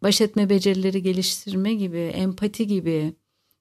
baş 0.03 0.21
etme 0.21 0.51
becerileri 0.51 1.03
geliştirme 1.03 1.75
gibi, 1.75 1.99
empati 1.99 2.67
gibi, 2.67 3.15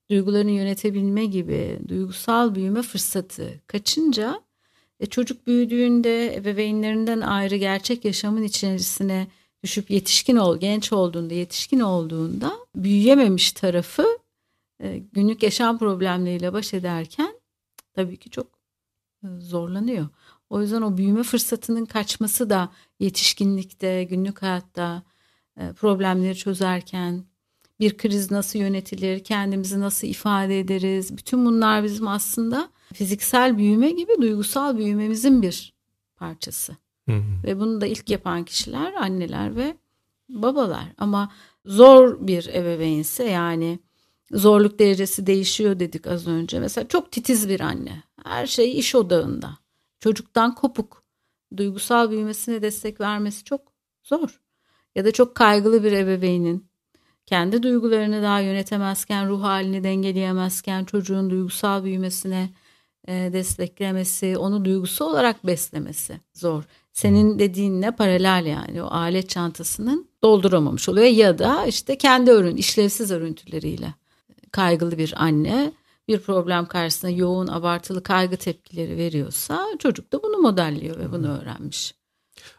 duygularını 0.10 0.52
yönetebilme 0.52 1.26
gibi 1.26 1.80
duygusal 1.88 2.56
büyüme 2.56 2.82
fırsatı 2.82 3.62
kaçınca 3.68 4.42
e, 5.00 5.06
çocuk 5.06 5.48
büyüdüğünde 5.48 6.36
ebeveynlerinden 6.36 7.22
ayrı 7.22 7.56
gerçek 7.56 8.06
yaşamın 8.06 8.44
içerisine 8.44 9.28
düşüp 9.64 9.92
yetişkin 9.92 10.36
ol, 10.36 10.58
genç 10.58 10.94
olduğunda, 10.94 11.34
yetişkin 11.34 11.80
olduğunda 11.80 12.54
büyüyememiş 12.76 13.52
tarafı 13.52 14.06
e, 14.84 14.98
günlük 14.98 15.44
yaşam 15.44 15.78
problemleriyle 15.78 16.54
baş 16.54 16.74
ederken 16.74 17.36
tabii 17.94 18.18
ki 18.18 18.30
çok 18.30 18.48
e, 19.24 19.28
zorlanıyor. 19.40 20.08
O 20.50 20.62
yüzden 20.62 20.82
o 20.82 20.98
büyüme 20.98 21.24
fırsatının 21.24 21.86
kaçması 21.86 22.50
da 22.50 22.70
yetişkinlikte, 23.00 24.04
günlük 24.04 24.42
hayatta 24.42 25.04
e, 25.58 25.74
problemleri 25.74 26.36
çözerken 26.36 27.24
bir 27.80 27.98
kriz 27.98 28.32
nasıl 28.32 28.60
yönetilir, 28.60 29.24
kendimizi 29.24 29.80
nasıl 29.80 30.08
ifade 30.08 30.60
ederiz, 30.60 31.18
bütün 31.18 31.46
bunlar 31.46 31.84
bizim 31.84 32.08
aslında 32.08 32.70
fiziksel 32.94 33.58
büyüme 33.58 33.92
gibi 33.92 34.22
duygusal 34.22 34.78
büyümemizin 34.78 35.42
bir 35.42 35.74
parçası. 36.16 36.76
Hı 37.10 37.16
hı. 37.16 37.44
Ve 37.44 37.60
bunu 37.60 37.82
da 37.82 37.86
ilk 37.86 38.10
yapan 38.10 38.44
kişiler 38.46 38.94
anneler 38.94 39.56
ve 39.56 39.78
babalar. 40.30 40.86
Ama 40.98 41.32
zor 41.66 42.28
bir 42.28 42.48
ebeveynse 42.48 43.24
yani 43.24 43.80
zorluk 44.32 44.80
derecesi 44.80 45.28
değişiyor 45.28 45.80
dedik 45.80 46.08
az 46.08 46.28
önce. 46.28 46.60
Mesela 46.60 46.88
çok 46.88 47.12
titiz 47.12 47.50
bir 47.50 47.60
anne. 47.60 48.04
Her 48.24 48.48
şey 48.48 48.80
iş 48.80 48.96
odağında. 48.96 49.58
Çocuktan 50.00 50.56
kopuk. 50.56 51.04
Duygusal 51.58 52.12
büyümesine 52.12 52.62
destek 52.62 53.02
vermesi 53.02 53.44
çok 53.44 53.62
zor. 54.04 54.42
Ya 54.96 55.06
da 55.06 55.12
çok 55.12 55.36
kaygılı 55.36 55.84
bir 55.84 55.92
ebeveynin 55.92 56.70
kendi 57.26 57.64
duygularını 57.64 58.24
daha 58.24 58.40
yönetemezken, 58.40 59.30
ruh 59.30 59.44
halini 59.44 59.84
dengeleyemezken 59.84 60.86
çocuğun 60.86 61.30
duygusal 61.30 61.84
büyümesine 61.84 62.50
desteklemesi, 63.08 64.38
onu 64.38 64.66
duygusu 64.66 65.06
olarak 65.06 65.48
beslemesi 65.48 66.22
zor. 66.34 66.64
Senin 66.94 67.40
dediğinle 67.40 67.92
paralel 67.92 68.46
yani 68.46 68.84
o 68.84 68.88
alet 68.88 69.30
çantasının 69.30 70.10
dolduramamış 70.24 70.90
oluyor 70.90 71.08
ya 71.08 71.40
da 71.40 71.66
işte 71.66 71.98
kendi 71.98 72.32
örün, 72.32 72.58
işlevsiz 72.58 73.12
örüntüleriyle 73.12 73.94
kaygılı 74.52 74.98
bir 74.98 75.14
anne 75.24 75.72
bir 76.08 76.20
problem 76.20 76.66
karşısında 76.66 77.12
yoğun 77.12 77.48
abartılı 77.48 78.04
kaygı 78.04 78.38
tepkileri 78.38 78.98
veriyorsa 78.98 79.66
çocuk 79.80 80.14
da 80.14 80.24
bunu 80.24 80.38
modelliyor 80.38 81.00
ve 81.00 81.12
bunu 81.12 81.40
öğrenmiş. 81.40 81.94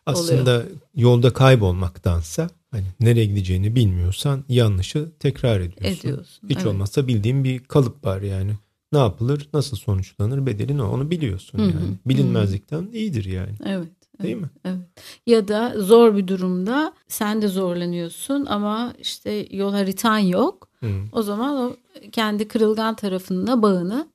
Aslında 0.07 0.51
oluyor. 0.51 0.67
yolda 0.95 1.33
kaybolmaktansa 1.33 2.51
hani 2.71 2.87
nereye 3.01 3.27
gideceğini 3.27 3.75
bilmiyorsan 3.75 4.45
yanlışı 4.49 5.13
tekrar 5.19 5.61
ediyorsun. 5.61 6.09
Ediyorsun. 6.09 6.49
Hiç 6.49 6.57
evet. 6.57 6.67
olmazsa 6.67 7.09
bildiğin 7.09 7.45
bir 7.45 7.65
kalıp 7.65 8.05
var 8.05 8.23
yani. 8.23 8.53
Ne 8.93 8.99
yapılır, 8.99 9.49
nasıl 9.55 9.77
sonuçlanır, 9.77 10.47
bedeli 10.47 10.77
ne 10.77 10.83
onu 10.83 11.11
biliyorsun 11.11 11.59
yani. 11.59 11.73
Hı 11.73 11.79
hı. 11.79 11.95
Bilinmezlikten 12.07 12.83
hı. 12.83 12.91
iyidir 12.93 13.25
yani. 13.25 13.55
Evet, 13.65 13.89
Değil 14.23 14.37
mi? 14.37 14.51
Evet. 14.65 14.79
Ya 15.27 15.49
da 15.49 15.75
zor 15.77 16.17
bir 16.17 16.29
durumda 16.29 16.95
sen 17.09 17.43
de 17.43 17.49
zorlanıyorsun 17.49 18.47
ama 18.47 18.95
işte 18.99 19.47
yol 19.51 19.73
haritan 19.73 20.19
yok. 20.19 20.69
Hı. 20.81 21.03
O 21.13 21.23
zaman 21.23 21.57
o 21.57 21.77
kendi 22.13 22.49
kırılgan 22.49 22.97
tarafına 22.97 23.63
bağını 23.63 24.13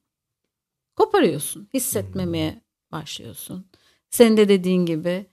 koparıyorsun. 0.95 1.67
Hissetmemeye 1.73 2.51
Hı. 2.51 2.61
başlıyorsun. 2.91 3.65
Sen 4.09 4.37
de 4.37 4.49
dediğin 4.49 4.85
gibi 4.85 5.25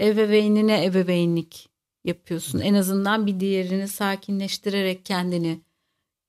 ebeveynine 0.00 0.84
ebeveynlik 0.84 1.68
yapıyorsun. 2.04 2.60
En 2.60 2.74
azından 2.74 3.26
bir 3.26 3.40
diğerini 3.40 3.88
sakinleştirerek 3.88 5.04
kendini 5.04 5.60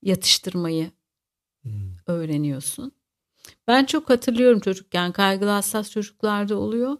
yatıştırmayı. 0.02 0.90
Öğreniyorsun. 2.08 2.92
Ben 3.68 3.84
çok 3.84 4.10
hatırlıyorum 4.10 4.60
çocukken 4.60 5.12
kaygılı 5.12 5.50
hassas 5.50 5.90
çocuklarda 5.90 6.56
oluyor. 6.56 6.96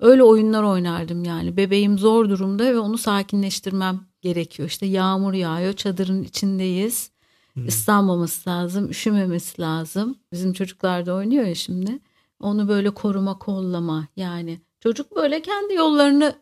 Öyle 0.00 0.22
oyunlar 0.22 0.62
oynardım 0.62 1.24
yani. 1.24 1.56
Bebeğim 1.56 1.98
zor 1.98 2.28
durumda 2.28 2.64
ve 2.64 2.78
onu 2.78 2.98
sakinleştirmem 2.98 4.00
gerekiyor. 4.20 4.68
İşte 4.68 4.86
yağmur 4.86 5.32
yağıyor, 5.32 5.72
çadırın 5.72 6.22
içindeyiz. 6.22 7.10
Hmm. 7.52 7.66
Islanmaması 7.66 8.50
lazım, 8.50 8.90
üşümemesi 8.90 9.62
lazım. 9.62 10.18
Bizim 10.32 10.52
çocuklar 10.52 11.06
da 11.06 11.14
oynuyor 11.14 11.44
ya 11.44 11.54
şimdi. 11.54 11.98
Onu 12.40 12.68
böyle 12.68 12.90
koruma, 12.90 13.38
kollama 13.38 14.08
yani. 14.16 14.60
Çocuk 14.80 15.16
böyle 15.16 15.42
kendi 15.42 15.74
yollarını 15.74 16.34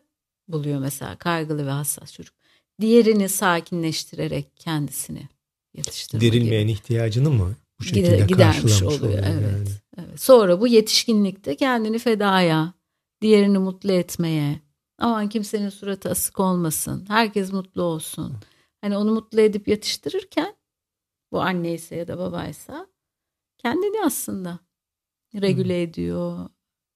buluyor 0.47 0.79
mesela 0.79 1.15
kaygılı 1.15 1.65
ve 1.65 1.71
hassas 1.71 2.13
çocuk. 2.13 2.35
Diğerini 2.81 3.29
sakinleştirerek 3.29 4.57
kendisini 4.57 5.29
yatıştırma 5.73 6.21
Derilmeyen 6.21 6.63
gibi. 6.63 6.71
ihtiyacını 6.71 7.31
mı 7.31 7.55
bu 7.79 7.83
şekilde 7.83 8.15
Gider, 8.15 8.27
gidermiş 8.27 8.83
oluyor? 8.83 9.01
oluyor 9.01 9.13
evet, 9.13 9.25
yani. 9.25 9.67
evet. 9.97 10.19
Sonra 10.19 10.61
bu 10.61 10.67
yetişkinlikte 10.67 11.55
kendini 11.55 11.99
fedaya, 11.99 12.73
diğerini 13.21 13.57
mutlu 13.57 13.91
etmeye. 13.91 14.59
Aman 14.97 15.29
kimsenin 15.29 15.69
suratı 15.69 16.09
asık 16.09 16.39
olmasın. 16.39 17.05
Herkes 17.07 17.53
mutlu 17.53 17.81
olsun. 17.81 18.37
Hani 18.81 18.97
onu 18.97 19.11
mutlu 19.11 19.41
edip 19.41 19.67
yatıştırırken 19.67 20.55
bu 21.31 21.41
anne 21.41 21.73
ise 21.73 21.95
ya 21.95 22.07
da 22.07 22.17
babaysa 22.17 22.87
kendini 23.57 24.05
aslında 24.05 24.59
regüle 25.35 25.75
hmm. 25.75 25.89
ediyor. 25.89 26.49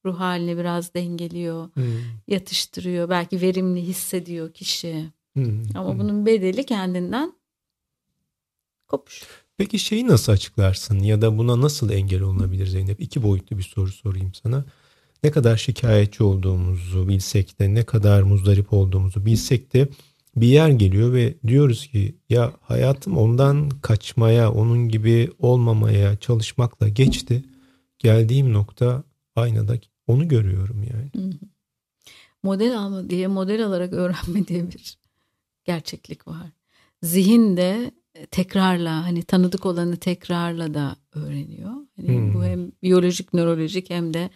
Ruh 0.06 0.20
halini 0.20 0.58
biraz 0.58 0.94
dengeliyor. 0.94 1.76
Hmm. 1.76 1.84
Yatıştırıyor. 2.28 3.10
Belki 3.10 3.42
verimli 3.42 3.82
hissediyor 3.82 4.54
kişi. 4.54 5.12
Hmm. 5.34 5.64
Ama 5.76 5.92
hmm. 5.92 6.00
bunun 6.00 6.26
bedeli 6.26 6.66
kendinden 6.66 7.34
kopuş. 8.88 9.43
Peki 9.58 9.80
şeyi 9.80 10.08
nasıl 10.08 10.32
açıklarsın 10.32 11.00
ya 11.00 11.22
da 11.22 11.38
buna 11.38 11.62
nasıl 11.62 11.90
engel 11.90 12.22
olunabilir 12.22 12.68
Zeynep? 12.68 13.02
İki 13.02 13.24
boyutlu 13.24 13.58
bir 13.58 13.64
soru 13.64 13.92
sorayım 13.92 14.34
sana. 14.34 14.66
Ne 15.24 15.32
kadar 15.32 15.58
şikayetçi 15.58 16.24
olduğumuzu 16.24 17.08
bilsek 17.08 17.60
de 17.60 17.74
ne 17.74 17.84
kadar 17.84 18.24
muzdarip 18.24 18.74
olduğumuzu 18.74 19.26
bilsek 19.26 19.74
de 19.74 19.88
bir 20.36 20.48
yer 20.48 20.70
geliyor 20.70 21.14
ve 21.14 21.36
diyoruz 21.48 21.88
ki 21.88 22.16
ya 22.30 22.54
hayatım 22.62 23.18
ondan 23.18 23.70
kaçmaya, 23.70 24.52
onun 24.52 24.90
gibi 24.90 25.32
olmamaya 25.40 26.16
çalışmakla 26.16 26.88
geçti. 26.88 27.44
Geldiğim 28.00 28.54
nokta 28.54 29.04
aynada 29.36 29.78
onu 30.08 30.28
görüyorum 30.28 30.84
yani. 30.84 31.34
Model 32.44 32.80
alma 32.80 33.10
diye 33.10 33.28
model 33.28 33.66
alarak 33.66 33.94
öğrenme 34.04 34.48
diye 34.48 34.72
bir 34.72 34.98
gerçeklik 35.66 36.28
var. 36.28 36.48
Zihin 37.04 37.58
de 37.58 37.92
tekrarla 38.32 39.06
hani 39.06 39.24
tanıdık 39.24 39.66
olanı 39.66 39.98
tekrarla 39.98 40.74
da 40.74 40.96
öğreniyor. 41.14 41.72
Hani 41.96 42.08
hmm. 42.08 42.34
Bu 42.34 42.44
hem 42.44 42.72
biyolojik, 42.84 43.34
nörolojik 43.34 43.90
hem 43.90 44.14
de 44.14 44.30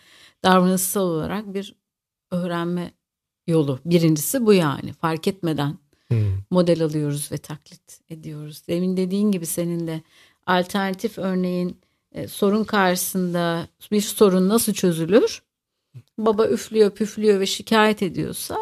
davranışsal 0.44 1.02
olarak 1.02 1.54
bir 1.54 1.76
öğrenme 2.32 2.92
yolu. 3.48 3.80
Birincisi 3.86 4.46
bu 4.46 4.54
yani 4.54 4.94
fark 4.94 5.28
etmeden 5.28 5.78
hmm. 6.08 6.38
model 6.50 6.84
alıyoruz 6.84 7.32
ve 7.32 7.38
taklit 7.38 8.00
ediyoruz. 8.10 8.68
Demin 8.68 8.98
dediğin 8.98 9.32
gibi 9.32 9.46
senin 9.46 9.88
de 9.88 10.02
alternatif 10.46 11.18
örneğin 11.18 11.82
e, 12.12 12.28
sorun 12.28 12.64
karşısında 12.64 13.68
bir 13.92 14.02
sorun 14.02 14.50
nasıl 14.50 14.74
çözülür? 14.74 15.44
Baba 16.18 16.48
üflüyor, 16.48 16.92
püflüyor 16.92 17.40
ve 17.40 17.46
şikayet 17.46 18.04
ediyorsa 18.04 18.58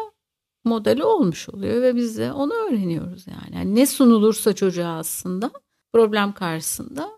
modeli 0.66 1.04
olmuş 1.04 1.48
oluyor 1.48 1.82
ve 1.82 1.96
biz 1.96 2.18
de 2.18 2.32
onu 2.32 2.52
öğreniyoruz 2.52 3.26
yani. 3.26 3.56
yani 3.56 3.74
ne 3.74 3.86
sunulursa 3.86 4.52
çocuğa 4.52 4.98
aslında 4.98 5.50
problem 5.92 6.32
karşısında 6.32 7.10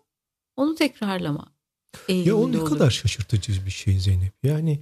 onu 0.56 0.74
tekrarlama. 0.74 1.52
Ya 2.08 2.36
o 2.36 2.52
ne 2.52 2.58
olur. 2.58 2.70
kadar 2.70 2.90
şaşırtıcı 2.90 3.66
bir 3.66 3.70
şey 3.70 3.98
Zeynep. 3.98 4.32
Yani 4.42 4.80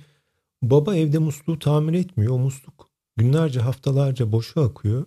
baba 0.63 0.97
evde 0.97 1.19
musluğu 1.19 1.59
tamir 1.59 1.95
etmiyor. 1.95 2.33
O 2.33 2.39
musluk 2.39 2.89
günlerce 3.17 3.61
haftalarca 3.61 4.33
boşa 4.33 4.65
akıyor. 4.65 5.07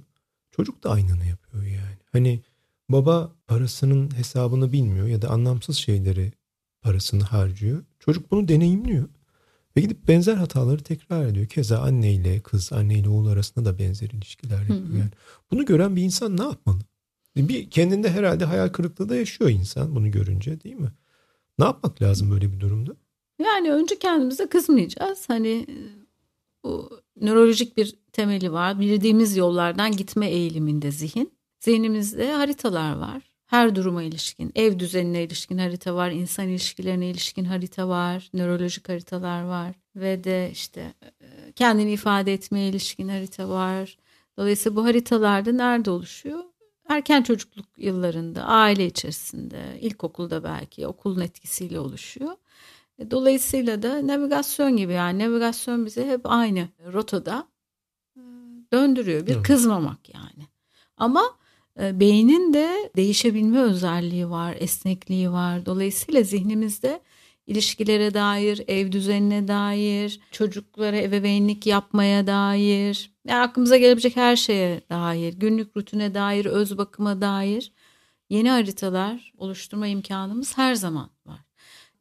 Çocuk 0.51 0.83
da 0.83 0.89
aynını 0.89 1.25
yapıyor 1.25 1.63
yani. 1.63 1.97
Hani 2.11 2.41
baba 2.89 3.31
parasının 3.47 4.17
hesabını 4.17 4.71
bilmiyor 4.71 5.07
ya 5.07 5.21
da 5.21 5.29
anlamsız 5.29 5.77
şeyleri 5.77 6.31
parasını 6.81 7.23
harcıyor. 7.23 7.83
Çocuk 7.99 8.31
bunu 8.31 8.47
deneyimliyor. 8.47 9.09
Ve 9.79 9.81
gidip 9.81 10.07
benzer 10.07 10.35
hataları 10.35 10.83
tekrar 10.83 11.25
ediyor. 11.25 11.47
Keza 11.47 11.79
anneyle 11.79 12.39
kız, 12.39 12.73
anneyle 12.73 13.09
oğul 13.09 13.27
arasında 13.27 13.65
da 13.65 13.79
benzer 13.79 14.09
ilişkiler 14.09 14.59
yapıyor. 14.59 14.93
Yani 14.99 15.09
bunu 15.51 15.65
gören 15.65 15.95
bir 15.95 16.01
insan 16.01 16.37
ne 16.37 16.43
yapmalı? 16.43 16.79
Bir 17.35 17.69
kendinde 17.69 18.11
herhalde 18.11 18.45
hayal 18.45 18.69
kırıklığı 18.69 19.09
da 19.09 19.15
yaşıyor 19.15 19.49
insan 19.49 19.95
bunu 19.95 20.11
görünce 20.11 20.61
değil 20.61 20.75
mi? 20.75 20.91
Ne 21.59 21.65
yapmak 21.65 22.01
lazım 22.01 22.31
böyle 22.31 22.51
bir 22.51 22.59
durumda? 22.59 22.95
Yani 23.41 23.71
önce 23.71 23.99
kendimize 23.99 24.47
kızmayacağız. 24.47 25.29
Hani 25.29 25.65
bu 26.63 27.01
nörolojik 27.21 27.77
bir 27.77 27.95
temeli 28.11 28.51
var. 28.51 28.79
Bildiğimiz 28.79 29.37
yollardan 29.37 29.91
gitme 29.91 30.29
eğiliminde 30.29 30.91
zihin. 30.91 31.31
Zihnimizde 31.59 32.31
haritalar 32.33 32.95
var 32.95 33.28
her 33.49 33.75
duruma 33.75 34.03
ilişkin, 34.03 34.51
ev 34.55 34.79
düzenine 34.79 35.23
ilişkin 35.23 35.57
harita 35.57 35.95
var, 35.95 36.11
insan 36.11 36.47
ilişkilerine 36.47 37.09
ilişkin 37.09 37.45
harita 37.45 37.87
var, 37.87 38.29
nörolojik 38.33 38.89
haritalar 38.89 39.43
var 39.43 39.75
ve 39.95 40.23
de 40.23 40.49
işte 40.51 40.93
e, 41.21 41.51
kendini 41.51 41.91
ifade 41.91 42.33
etmeye 42.33 42.69
ilişkin 42.69 43.07
harita 43.07 43.49
var. 43.49 43.97
Dolayısıyla 44.37 44.75
bu 44.75 44.85
haritalarda 44.85 45.51
nerede 45.51 45.91
oluşuyor? 45.91 46.43
Erken 46.89 47.23
çocukluk 47.23 47.65
yıllarında, 47.77 48.43
aile 48.43 48.85
içerisinde, 48.85 49.77
ilkokulda 49.81 50.43
belki 50.43 50.87
okulun 50.87 51.21
etkisiyle 51.21 51.79
oluşuyor. 51.79 52.35
E, 52.99 53.11
dolayısıyla 53.11 53.83
da 53.83 54.07
navigasyon 54.07 54.77
gibi 54.77 54.93
yani 54.93 55.19
navigasyon 55.19 55.85
bize 55.85 56.07
hep 56.07 56.21
aynı 56.23 56.67
rotada 56.93 57.47
e, 58.17 58.21
döndürüyor. 58.73 59.27
Bir 59.27 59.43
kızmamak 59.43 60.09
yani. 60.13 60.47
Ama 60.97 61.38
beynin 61.79 62.53
de 62.53 62.91
değişebilme 62.95 63.59
özelliği 63.59 64.29
var, 64.29 64.55
esnekliği 64.59 65.31
var. 65.31 65.65
Dolayısıyla 65.65 66.23
zihnimizde 66.23 67.01
ilişkilere 67.47 68.13
dair, 68.13 68.61
ev 68.67 68.91
düzenine 68.91 69.47
dair, 69.47 70.19
çocuklara 70.31 70.97
ebeveynlik 70.97 71.65
yapmaya 71.65 72.27
dair, 72.27 73.11
yani 73.27 73.41
aklımıza 73.41 73.77
gelebilecek 73.77 74.15
her 74.15 74.35
şeye 74.35 74.81
dair, 74.89 75.33
günlük 75.33 75.77
rutine 75.77 76.13
dair, 76.13 76.45
öz 76.45 76.77
bakıma 76.77 77.21
dair 77.21 77.71
yeni 78.29 78.49
haritalar 78.49 79.33
oluşturma 79.37 79.87
imkanımız 79.87 80.57
her 80.57 80.75
zaman 80.75 81.09
var. 81.25 81.39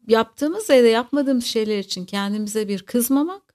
Yaptığımız 0.06 0.68
ya 0.68 0.82
da 0.82 0.86
yapmadığımız 0.86 1.44
şeyler 1.44 1.78
için 1.78 2.04
kendimize 2.04 2.68
bir 2.68 2.82
kızmamak. 2.82 3.54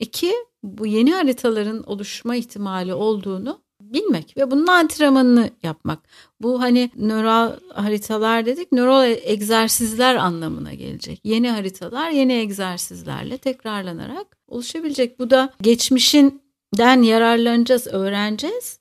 İki, 0.00 0.34
bu 0.62 0.86
yeni 0.86 1.12
haritaların 1.12 1.82
oluşma 1.82 2.36
ihtimali 2.36 2.94
olduğunu 2.94 3.62
bilmek 3.92 4.36
ve 4.36 4.50
bunun 4.50 4.66
antrenmanını 4.66 5.50
yapmak. 5.62 5.98
Bu 6.40 6.60
hani 6.62 6.90
nöral 6.96 7.52
haritalar 7.74 8.46
dedik, 8.46 8.72
nöral 8.72 9.16
egzersizler 9.22 10.14
anlamına 10.14 10.74
gelecek. 10.74 11.20
Yeni 11.24 11.50
haritalar 11.50 12.10
yeni 12.10 12.32
egzersizlerle 12.32 13.38
tekrarlanarak 13.38 14.36
oluşabilecek. 14.46 15.18
Bu 15.18 15.30
da 15.30 15.52
geçmişinden 15.62 17.02
yararlanacağız, 17.02 17.86
öğreneceğiz 17.86 18.78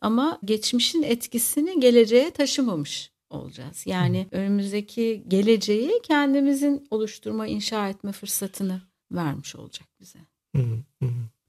ama 0.00 0.38
geçmişin 0.44 1.02
etkisini 1.02 1.80
geleceğe 1.80 2.30
taşımamış 2.30 3.10
olacağız. 3.30 3.82
Yani 3.86 4.26
önümüzdeki 4.30 5.24
geleceği 5.28 5.90
kendimizin 6.02 6.86
oluşturma, 6.90 7.46
inşa 7.46 7.88
etme 7.88 8.12
fırsatını 8.12 8.80
vermiş 9.12 9.56
olacak 9.56 9.88
bize. 10.00 10.18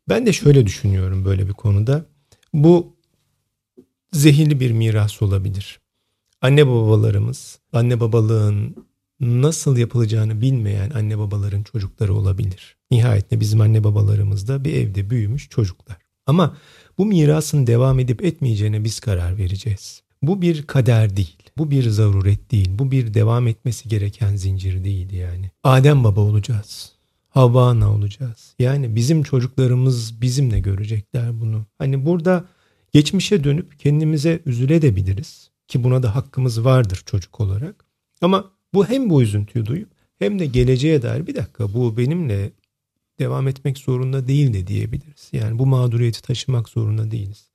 Ben 0.10 0.26
de 0.26 0.34
şöyle 0.34 0.66
düşünüyorum 0.66 1.26
böyle 1.26 1.48
bir 1.48 1.54
konuda. 1.54 2.06
Bu 2.54 2.96
zehirli 4.12 4.60
bir 4.60 4.72
miras 4.72 5.22
olabilir. 5.22 5.80
Anne 6.42 6.68
babalarımız, 6.68 7.60
anne 7.74 8.00
babalığın 8.00 8.76
nasıl 9.20 9.78
yapılacağını 9.78 10.42
bilmeyen 10.42 10.90
anne 10.90 11.18
babaların 11.18 11.64
çocukları 11.64 12.14
olabilir. 12.14 12.76
Nihayetinde 12.92 13.40
bizim 13.40 13.62
anne 13.62 13.84
babalarımız 13.84 14.48
da 14.48 14.66
bir 14.66 14.74
evde 14.74 15.10
büyümüş 15.10 15.50
çocuklar. 15.50 15.98
Ama 16.26 16.58
bu 16.98 17.06
mirasın 17.06 17.68
devam 17.68 18.00
edip 18.00 18.24
etmeyeceğine 18.26 18.84
biz 18.84 19.00
karar 19.00 19.38
vereceğiz. 19.38 20.02
Bu 20.22 20.42
bir 20.42 20.68
kader 20.68 21.18
değil. 21.18 21.38
Bu 21.58 21.72
bir 21.72 21.90
zaruret 21.90 22.52
değil. 22.52 22.70
Bu 22.72 22.92
bir 22.92 23.14
devam 23.14 23.48
etmesi 23.48 23.90
gereken 23.90 24.36
zincir 24.36 24.84
değil 24.84 25.12
yani. 25.14 25.52
Adem 25.64 26.04
baba 26.04 26.22
olacağız. 26.22 26.92
Havana 27.30 27.92
olacağız. 27.94 28.56
Yani 28.60 28.96
bizim 28.96 29.24
çocuklarımız 29.24 30.22
bizimle 30.22 30.60
görecekler 30.60 31.42
bunu. 31.42 31.66
Hani 31.78 32.06
burada 32.06 32.46
geçmişe 32.92 33.44
dönüp 33.44 33.80
kendimize 33.80 34.40
üzülebiliriz 34.46 35.50
ki 35.68 35.84
buna 35.84 36.04
da 36.04 36.16
hakkımız 36.16 36.66
vardır 36.66 37.04
çocuk 37.06 37.40
olarak. 37.40 37.86
Ama 38.22 38.52
bu 38.74 38.90
hem 38.90 39.10
bu 39.10 39.24
üzüntüyü 39.24 39.66
duyup 39.66 39.90
hem 40.20 40.40
de 40.40 40.46
geleceğe 40.46 41.02
dair 41.02 41.28
bir 41.28 41.36
dakika 41.36 41.74
bu 41.74 41.98
benimle 41.98 42.52
devam 43.20 43.48
etmek 43.48 43.78
zorunda 43.78 44.28
değil 44.28 44.54
de 44.54 44.68
diyebiliriz. 44.68 45.30
Yani 45.32 45.60
bu 45.60 45.66
mağduriyeti 45.66 46.22
taşımak 46.22 46.70
zorunda 46.70 47.12
değiliz. 47.12 47.52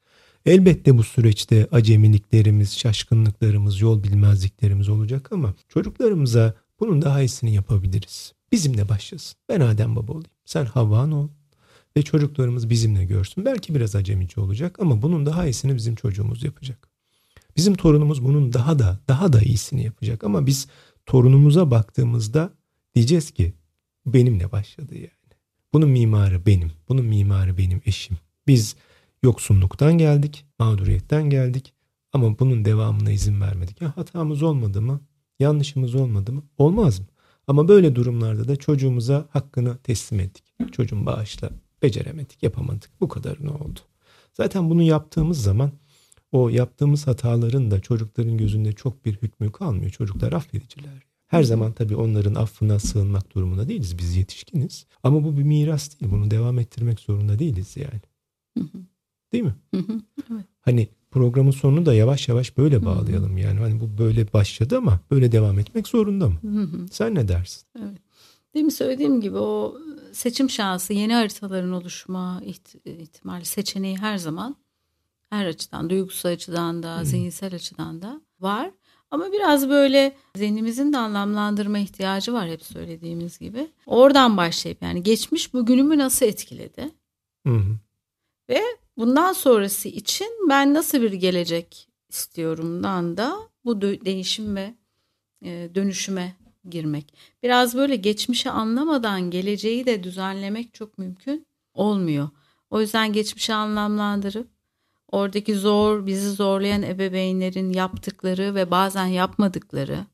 Elbette 0.46 0.98
bu 0.98 1.02
süreçte 1.02 1.68
acemiliklerimiz, 1.72 2.78
şaşkınlıklarımız, 2.78 3.80
yol 3.80 4.02
bilmezliklerimiz 4.02 4.88
olacak 4.88 5.32
ama 5.32 5.54
çocuklarımıza 5.68 6.54
bunun 6.80 7.02
daha 7.02 7.22
iyisini 7.22 7.54
yapabiliriz. 7.54 8.32
Bizimle 8.52 8.88
başlasın. 8.88 9.36
Ben 9.48 9.60
Adem 9.60 9.96
Baba 9.96 10.12
olayım. 10.12 10.30
Sen 10.44 10.64
Havvan 10.64 11.12
ol. 11.12 11.28
Ve 11.96 12.02
çocuklarımız 12.02 12.70
bizimle 12.70 13.04
görsün. 13.04 13.44
Belki 13.44 13.74
biraz 13.74 13.96
acemici 13.96 14.40
olacak 14.40 14.80
ama 14.80 15.02
bunun 15.02 15.26
daha 15.26 15.44
iyisini 15.46 15.76
bizim 15.76 15.94
çocuğumuz 15.94 16.44
yapacak. 16.44 16.88
Bizim 17.56 17.74
torunumuz 17.74 18.24
bunun 18.24 18.52
daha 18.52 18.78
da 18.78 19.00
daha 19.08 19.32
da 19.32 19.42
iyisini 19.42 19.84
yapacak 19.84 20.24
ama 20.24 20.46
biz 20.46 20.66
torunumuza 21.06 21.70
baktığımızda 21.70 22.52
diyeceğiz 22.94 23.30
ki 23.30 23.54
benimle 24.06 24.52
başladı 24.52 24.94
yani. 24.94 25.10
Bunun 25.72 25.88
mimarı 25.88 26.46
benim. 26.46 26.72
Bunun 26.88 27.04
mimarı 27.04 27.58
benim 27.58 27.82
eşim. 27.86 28.16
Biz 28.46 28.76
yoksunluktan 29.22 29.98
geldik, 29.98 30.46
mağduriyetten 30.58 31.30
geldik 31.30 31.74
ama 32.12 32.38
bunun 32.38 32.64
devamına 32.64 33.10
izin 33.10 33.40
vermedik. 33.40 33.80
Ya 33.80 33.96
hatamız 33.96 34.42
olmadı 34.42 34.82
mı? 34.82 35.00
Yanlışımız 35.38 35.94
olmadı 35.94 36.32
mı? 36.32 36.42
Olmaz 36.58 36.98
mı? 36.98 37.06
Ama 37.46 37.68
böyle 37.68 37.94
durumlarda 37.94 38.48
da 38.48 38.56
çocuğumuza 38.56 39.28
hakkını 39.30 39.78
teslim 39.78 40.20
ettik. 40.20 40.44
Çocuğun 40.72 41.06
bağışla 41.06 41.50
beceremedik, 41.82 42.42
yapamadık. 42.42 42.90
Bu 43.00 43.08
kadar 43.08 43.36
ne 43.40 43.50
oldu? 43.50 43.80
Zaten 44.34 44.70
bunu 44.70 44.82
yaptığımız 44.82 45.42
zaman 45.42 45.72
o 46.32 46.48
yaptığımız 46.48 47.06
hataların 47.06 47.70
da 47.70 47.80
çocukların 47.80 48.38
gözünde 48.38 48.72
çok 48.72 49.04
bir 49.04 49.14
hükmü 49.14 49.52
kalmıyor. 49.52 49.90
Çocuklar 49.90 50.32
affediciler. 50.32 51.02
Her 51.26 51.42
zaman 51.42 51.72
tabii 51.72 51.96
onların 51.96 52.34
affına 52.34 52.78
sığınmak 52.78 53.34
durumunda 53.34 53.68
değiliz. 53.68 53.98
Biz 53.98 54.16
yetişkiniz. 54.16 54.86
Ama 55.02 55.24
bu 55.24 55.36
bir 55.36 55.42
miras 55.42 56.00
değil. 56.00 56.12
Bunu 56.12 56.30
devam 56.30 56.58
ettirmek 56.58 57.00
zorunda 57.00 57.38
değiliz 57.38 57.76
yani. 57.76 58.00
Değil 59.32 59.44
mi? 59.44 59.54
evet. 59.74 60.44
Hani 60.60 60.88
programın 61.10 61.50
sonunu 61.50 61.86
da 61.86 61.94
yavaş 61.94 62.28
yavaş 62.28 62.56
böyle 62.56 62.84
bağlayalım 62.84 63.38
yani. 63.38 63.60
Hani 63.60 63.80
bu 63.80 63.98
böyle 63.98 64.32
başladı 64.32 64.76
ama 64.76 65.00
böyle 65.10 65.32
devam 65.32 65.58
etmek 65.58 65.88
zorunda 65.88 66.28
mı? 66.28 66.38
Sen 66.90 67.14
ne 67.14 67.28
dersin? 67.28 67.62
Evet. 67.78 67.98
Değil 68.54 68.64
mi 68.64 68.72
söylediğim 68.72 69.20
gibi 69.20 69.36
o 69.36 69.76
seçim 70.16 70.50
şansı, 70.50 70.92
yeni 70.92 71.14
haritaların 71.14 71.72
oluşma 71.72 72.42
ihtimali, 72.84 73.44
seçeneği 73.44 73.98
her 73.98 74.18
zaman 74.18 74.56
her 75.30 75.46
açıdan, 75.46 75.90
duygusal 75.90 76.30
açıdan 76.30 76.82
da, 76.82 76.98
hmm. 76.98 77.04
zihinsel 77.04 77.54
açıdan 77.54 78.02
da 78.02 78.20
var. 78.40 78.70
Ama 79.10 79.32
biraz 79.32 79.68
böyle 79.68 80.16
zihnimizin 80.36 80.92
de 80.92 80.98
anlamlandırma 80.98 81.78
ihtiyacı 81.78 82.32
var 82.32 82.48
hep 82.48 82.62
söylediğimiz 82.62 83.38
gibi. 83.38 83.68
Oradan 83.86 84.36
başlayıp 84.36 84.82
yani 84.82 85.02
geçmiş 85.02 85.54
bugünümü 85.54 85.98
nasıl 85.98 86.26
etkiledi? 86.26 86.90
Hı 87.46 87.62
Ve 88.48 88.62
bundan 88.96 89.32
sonrası 89.32 89.88
için 89.88 90.28
ben 90.48 90.74
nasıl 90.74 91.02
bir 91.02 91.12
gelecek 91.12 91.88
istiyorumdan 92.08 93.16
da 93.16 93.36
bu 93.64 93.80
değişim 93.80 94.56
ve 94.56 94.74
e, 95.42 95.70
dönüşüme 95.74 96.36
girmek. 96.70 97.14
Biraz 97.42 97.76
böyle 97.76 97.96
geçmişi 97.96 98.50
anlamadan 98.50 99.30
geleceği 99.30 99.86
de 99.86 100.04
düzenlemek 100.04 100.74
çok 100.74 100.98
mümkün 100.98 101.46
olmuyor. 101.74 102.28
O 102.70 102.80
yüzden 102.80 103.12
geçmişi 103.12 103.54
anlamlandırıp 103.54 104.48
oradaki 105.08 105.54
zor, 105.54 106.06
bizi 106.06 106.30
zorlayan 106.30 106.82
ebeveynlerin 106.82 107.72
yaptıkları 107.72 108.54
ve 108.54 108.70
bazen 108.70 109.06
yapmadıkları 109.06 110.06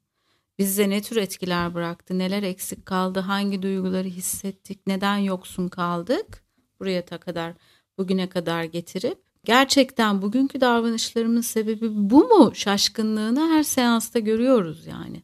bize 0.58 0.90
ne 0.90 1.02
tür 1.02 1.16
etkiler 1.16 1.74
bıraktı, 1.74 2.18
neler 2.18 2.42
eksik 2.42 2.86
kaldı, 2.86 3.20
hangi 3.20 3.62
duyguları 3.62 4.08
hissettik, 4.08 4.86
neden 4.86 5.16
yoksun 5.16 5.68
kaldık 5.68 6.44
buraya 6.80 7.06
kadar, 7.06 7.54
bugüne 7.98 8.28
kadar 8.28 8.64
getirip 8.64 9.18
gerçekten 9.44 10.22
bugünkü 10.22 10.60
davranışlarımın 10.60 11.40
sebebi 11.40 11.88
bu 12.10 12.28
mu 12.28 12.52
şaşkınlığını 12.54 13.48
her 13.48 13.62
seansta 13.62 14.18
görüyoruz 14.18 14.86
yani. 14.86 15.22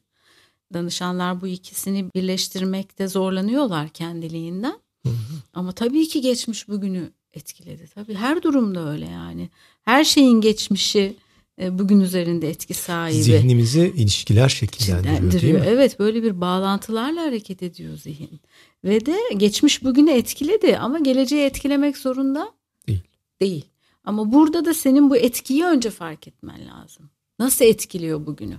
Danışanlar 0.75 1.41
bu 1.41 1.47
ikisini 1.47 2.11
birleştirmekte 2.15 3.09
zorlanıyorlar 3.09 3.89
kendiliğinden. 3.89 4.79
Hı 5.07 5.11
hı. 5.11 5.35
Ama 5.55 5.73
tabii 5.73 6.09
ki 6.09 6.21
geçmiş 6.21 6.69
bugünü 6.69 7.11
etkiledi. 7.33 7.89
Tabii 7.95 8.15
her 8.15 8.43
durumda 8.43 8.91
öyle 8.91 9.07
yani. 9.07 9.51
Her 9.83 10.05
şeyin 10.05 10.41
geçmişi 10.41 11.17
e, 11.61 11.79
bugün 11.79 12.01
üzerinde 12.01 12.51
etki 12.51 12.75
sahibi. 12.75 13.23
Zihnimizi 13.23 13.93
ilişkiler 13.97 14.49
şekillendiriyor 14.49 15.33
değil 15.33 15.55
mi? 15.55 15.65
Evet 15.67 15.99
böyle 15.99 16.23
bir 16.23 16.41
bağlantılarla 16.41 17.23
hareket 17.23 17.63
ediyor 17.63 17.97
zihin. 17.97 18.41
Ve 18.85 19.07
de 19.07 19.17
geçmiş 19.37 19.85
bugünü 19.85 20.11
etkiledi 20.11 20.79
ama 20.79 20.99
geleceği 20.99 21.45
etkilemek 21.45 21.97
zorunda 21.97 22.53
değil. 22.89 23.03
Değil. 23.41 23.65
Ama 24.05 24.33
burada 24.33 24.65
da 24.65 24.75
senin 24.75 25.11
bu 25.11 25.17
etkiyi 25.17 25.65
önce 25.65 25.91
fark 25.91 26.29
etmen 26.29 26.61
lazım. 26.67 27.11
Nasıl 27.39 27.65
etkiliyor 27.65 28.27
bugünü? 28.27 28.57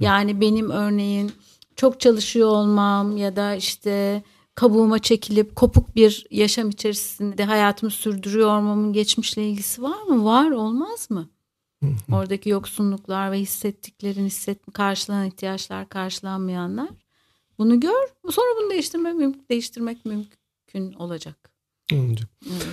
Yani 0.00 0.40
benim 0.40 0.70
örneğin 0.70 1.32
çok 1.76 2.00
çalışıyor 2.00 2.48
olmam 2.48 3.16
ya 3.16 3.36
da 3.36 3.54
işte 3.54 4.22
kabuğuma 4.54 4.98
çekilip 4.98 5.56
kopuk 5.56 5.96
bir 5.96 6.26
yaşam 6.30 6.70
içerisinde 6.70 7.44
hayatımı 7.44 7.90
sürdürüyor 7.90 8.48
olmamın 8.48 8.92
geçmişle 8.92 9.48
ilgisi 9.48 9.82
var 9.82 10.02
mı? 10.02 10.24
Var 10.24 10.50
olmaz 10.50 11.10
mı? 11.10 11.28
Oradaki 12.12 12.48
yoksunluklar 12.48 13.32
ve 13.32 13.38
hissettiklerin 13.38 14.26
hisset 14.26 14.72
karşılanan 14.72 15.26
ihtiyaçlar 15.26 15.88
karşılanmayanlar. 15.88 16.88
Bunu 17.58 17.80
gör. 17.80 18.08
Sonra 18.30 18.46
bunu 18.60 18.70
değiştirmek 18.70 19.14
mümkün, 19.14 19.44
değiştirmek 19.50 20.04
mümkün 20.04 20.92
olacak. 20.92 21.50
Olacak. 21.92 22.28
Evet. 22.46 22.66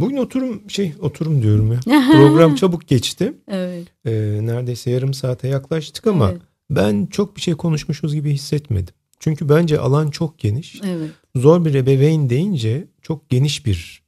Bugün 0.00 0.16
oturum 0.16 0.70
şey 0.70 0.94
oturum 1.00 1.42
diyorum 1.42 1.72
ya. 1.72 1.80
Program 2.12 2.54
çabuk 2.54 2.88
geçti. 2.88 3.34
Evet. 3.48 3.86
Ee, 4.04 4.12
neredeyse 4.42 4.90
yarım 4.90 5.14
saate 5.14 5.48
yaklaştık 5.48 6.06
ama 6.06 6.30
evet. 6.30 6.42
Ben 6.76 7.06
çok 7.06 7.36
bir 7.36 7.40
şey 7.40 7.54
konuşmuşuz 7.54 8.14
gibi 8.14 8.32
hissetmedim. 8.32 8.94
Çünkü 9.20 9.48
bence 9.48 9.78
alan 9.78 10.10
çok 10.10 10.38
geniş. 10.38 10.80
Evet. 10.84 11.10
Zor 11.36 11.64
bir 11.64 11.74
ebeveyn 11.74 12.30
deyince 12.30 12.88
çok 13.02 13.30
geniş 13.30 13.66
bir 13.66 14.02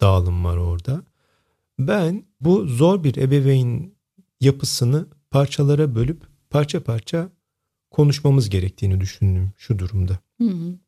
dağılım 0.00 0.44
var 0.44 0.56
orada. 0.56 1.02
Ben 1.78 2.24
bu 2.40 2.66
zor 2.66 3.04
bir 3.04 3.16
ebeveyn 3.16 3.92
yapısını 4.40 5.06
parçalara 5.30 5.94
bölüp 5.94 6.22
parça 6.50 6.84
parça 6.84 7.28
konuşmamız 7.90 8.50
gerektiğini 8.50 9.00
düşündüm 9.00 9.52
şu 9.56 9.78
durumda. 9.78 10.18
Hı 10.38 10.48
hı. 10.48 10.78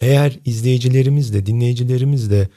Eğer 0.00 0.38
izleyicilerimiz 0.44 1.34
de 1.34 1.46
dinleyicilerimiz 1.46 2.30
de 2.30 2.48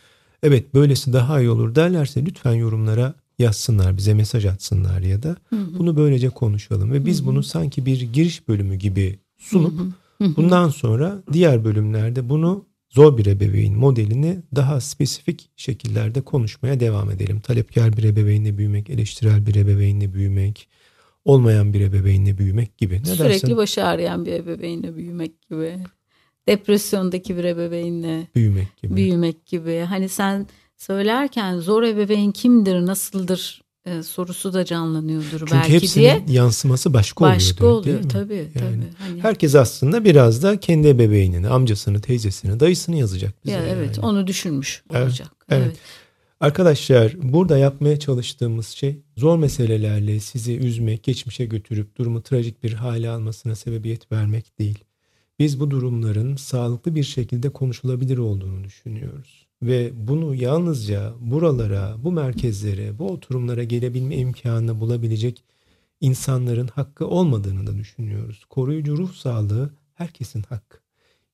evet 0.43 0.73
böylesi 0.73 1.13
daha 1.13 1.39
iyi 1.39 1.49
olur 1.49 1.75
derlerse 1.75 2.25
lütfen 2.25 2.53
yorumlara 2.53 3.13
yazsınlar 3.41 3.97
bize 3.97 4.13
mesaj 4.13 4.45
atsınlar 4.45 5.01
ya 5.01 5.23
da 5.23 5.35
hı 5.49 5.55
hı. 5.55 5.79
bunu 5.79 5.97
böylece 5.97 6.29
konuşalım 6.29 6.91
ve 6.91 7.05
biz 7.05 7.19
hı 7.19 7.23
hı. 7.23 7.27
bunu 7.27 7.43
sanki 7.43 7.85
bir 7.85 8.01
giriş 8.01 8.47
bölümü 8.47 8.75
gibi 8.75 9.19
sunup 9.37 9.79
hı 9.79 9.83
hı 9.83 9.91
Bundan 10.21 10.69
sonra 10.69 11.23
diğer 11.33 11.65
bölümlerde 11.65 12.29
bunu 12.29 12.65
zor 12.89 13.17
bir 13.17 13.25
ebeveyn 13.25 13.75
modelini 13.75 14.39
daha 14.55 14.81
spesifik 14.81 15.49
şekillerde 15.55 16.21
konuşmaya 16.21 16.79
devam 16.79 17.11
edelim. 17.11 17.39
Talepkar 17.39 17.97
bir 17.97 18.03
ebeveynle 18.03 18.57
büyümek, 18.57 18.89
eleştirel 18.89 19.45
bir 19.47 19.55
ebeveynle 19.55 20.13
büyümek, 20.13 20.67
olmayan 21.25 21.73
bir 21.73 21.81
ebeveynle 21.81 22.37
büyümek 22.37 22.77
gibi. 22.77 23.01
Ne 23.01 23.05
Sürekli 23.05 23.41
dersin? 23.41 23.57
başı 23.57 23.85
ağrıyan 23.85 24.25
bir 24.25 24.33
ebeveynle 24.33 24.95
büyümek 24.95 25.41
gibi. 25.49 25.77
Depresyondaki 26.47 27.37
bir 27.37 27.43
ebeveynle 27.43 28.27
büyümek 28.35 28.77
gibi. 28.77 28.95
Büyümek 28.95 29.45
gibi. 29.45 29.79
Hani 29.79 30.09
sen 30.09 30.47
söylerken 30.81 31.59
zor 31.59 31.83
ebeveyn 31.83 32.31
kimdir, 32.31 32.85
nasıldır 32.85 33.61
e, 33.85 34.03
sorusu 34.03 34.53
da 34.53 34.65
canlanıyordur 34.65 35.39
Çünkü 35.39 35.51
belki 35.51 35.73
hepsinin 35.73 36.03
diye. 36.03 36.37
yansıması 36.37 36.93
başka 36.93 37.25
oluyor. 37.25 37.35
Başka 37.35 37.65
oluyor 37.65 38.09
tabii 38.09 38.35
yani 38.35 38.51
tabii. 38.53 38.89
Hani... 38.97 39.21
Herkes 39.21 39.55
aslında 39.55 40.05
biraz 40.05 40.43
da 40.43 40.59
kendi 40.59 40.99
bebeğini, 40.99 41.49
amcasını, 41.49 42.01
teyzesini, 42.01 42.59
dayısını 42.59 42.95
yazacak 42.95 43.45
bize. 43.45 43.55
Ya, 43.55 43.65
evet 43.67 43.97
yani. 43.97 44.05
onu 44.05 44.27
düşünmüş 44.27 44.83
olacak. 44.89 45.31
Evet. 45.49 45.63
evet. 45.65 45.77
Arkadaşlar 46.39 47.13
burada 47.21 47.57
yapmaya 47.57 47.99
çalıştığımız 47.99 48.67
şey 48.67 49.01
zor 49.17 49.37
meselelerle 49.37 50.19
sizi 50.19 50.57
üzmek, 50.57 51.03
geçmişe 51.03 51.45
götürüp 51.45 51.97
durumu 51.97 52.21
trajik 52.21 52.63
bir 52.63 52.73
hale 52.73 53.09
almasına 53.09 53.55
sebebiyet 53.55 54.11
vermek 54.11 54.59
değil. 54.59 54.79
Biz 55.39 55.59
bu 55.59 55.71
durumların 55.71 56.35
sağlıklı 56.35 56.95
bir 56.95 57.03
şekilde 57.03 57.49
konuşulabilir 57.49 58.17
olduğunu 58.17 58.63
düşünüyoruz 58.63 59.50
ve 59.63 59.91
bunu 60.07 60.35
yalnızca 60.35 61.13
buralara, 61.19 61.95
bu 62.03 62.11
merkezlere, 62.11 62.99
bu 62.99 63.07
oturumlara 63.11 63.63
gelebilme 63.63 64.17
imkanını 64.17 64.79
bulabilecek 64.79 65.43
insanların 66.01 66.67
hakkı 66.67 67.07
olmadığını 67.07 67.67
da 67.67 67.77
düşünüyoruz. 67.77 68.45
Koruyucu 68.49 68.97
ruh 68.97 69.13
sağlığı 69.13 69.73
herkesin 69.93 70.43
hakkı. 70.43 70.77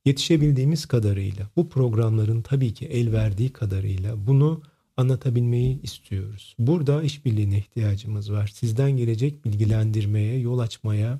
yetişebildiğimiz 0.06 0.86
kadarıyla 0.86 1.50
bu 1.56 1.70
programların 1.70 2.42
tabii 2.42 2.74
ki 2.74 2.86
el 2.86 3.12
verdiği 3.12 3.50
kadarıyla 3.54 4.28
bunu 4.28 4.62
anlatabilmeyi 4.98 5.82
istiyoruz. 5.82 6.56
Burada 6.60 7.04
işbirliğine 7.04 7.58
ihtiyacımız 7.58 8.32
var. 8.32 8.48
Sizden 8.48 8.92
gelecek 8.92 9.46
bilgilendirmeye, 9.46 10.40
yol 10.40 10.60
açmaya, 10.60 11.20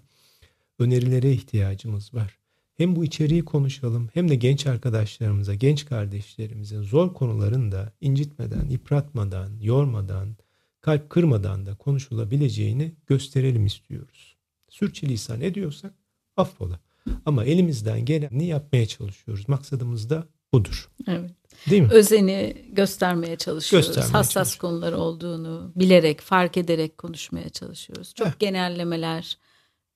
önerilere 0.80 1.32
ihtiyacımız 1.32 2.14
var. 2.14 2.38
Hem 2.78 2.96
bu 2.96 3.04
içeriği 3.06 3.46
konuşalım 3.46 4.10
hem 4.14 4.30
de 4.30 4.36
genç 4.36 4.68
arkadaşlarımıza, 4.68 5.54
genç 5.54 5.86
kardeşlerimizin 5.86 6.82
zor 6.82 7.14
konuların 7.14 7.72
da 7.72 7.92
incitmeden, 8.02 8.70
yıpratmadan, 8.70 9.60
yormadan, 9.62 10.38
kalp 10.82 11.10
kırmadan 11.10 11.66
da 11.66 11.76
konuşulabileceğini 11.76 12.96
gösterelim 13.08 13.66
istiyoruz. 13.66 14.36
Sürçülisan 14.70 15.42
ediyorsak 15.42 15.94
affola. 16.38 16.80
Ama 17.26 17.46
elimizden 17.46 18.06
geleni 18.06 18.46
yapmaya 18.46 18.86
çalışıyoruz. 18.86 19.50
Maksadımız 19.50 20.10
da 20.10 20.28
budur. 20.54 20.90
Evet. 21.08 21.32
Değil 21.70 21.82
mi? 21.82 21.90
Özeni 21.92 22.66
göstermeye 22.72 23.36
çalışıyoruz. 23.36 23.88
Göstermeye 23.88 24.12
Hassas 24.12 24.56
konular 24.56 24.94
olduğunu 24.94 25.72
bilerek, 25.76 26.22
fark 26.22 26.58
ederek 26.58 26.98
konuşmaya 26.98 27.50
çalışıyoruz. 27.50 28.14
Çok 28.16 28.28
Heh. 28.28 28.40
genellemeler 28.40 29.38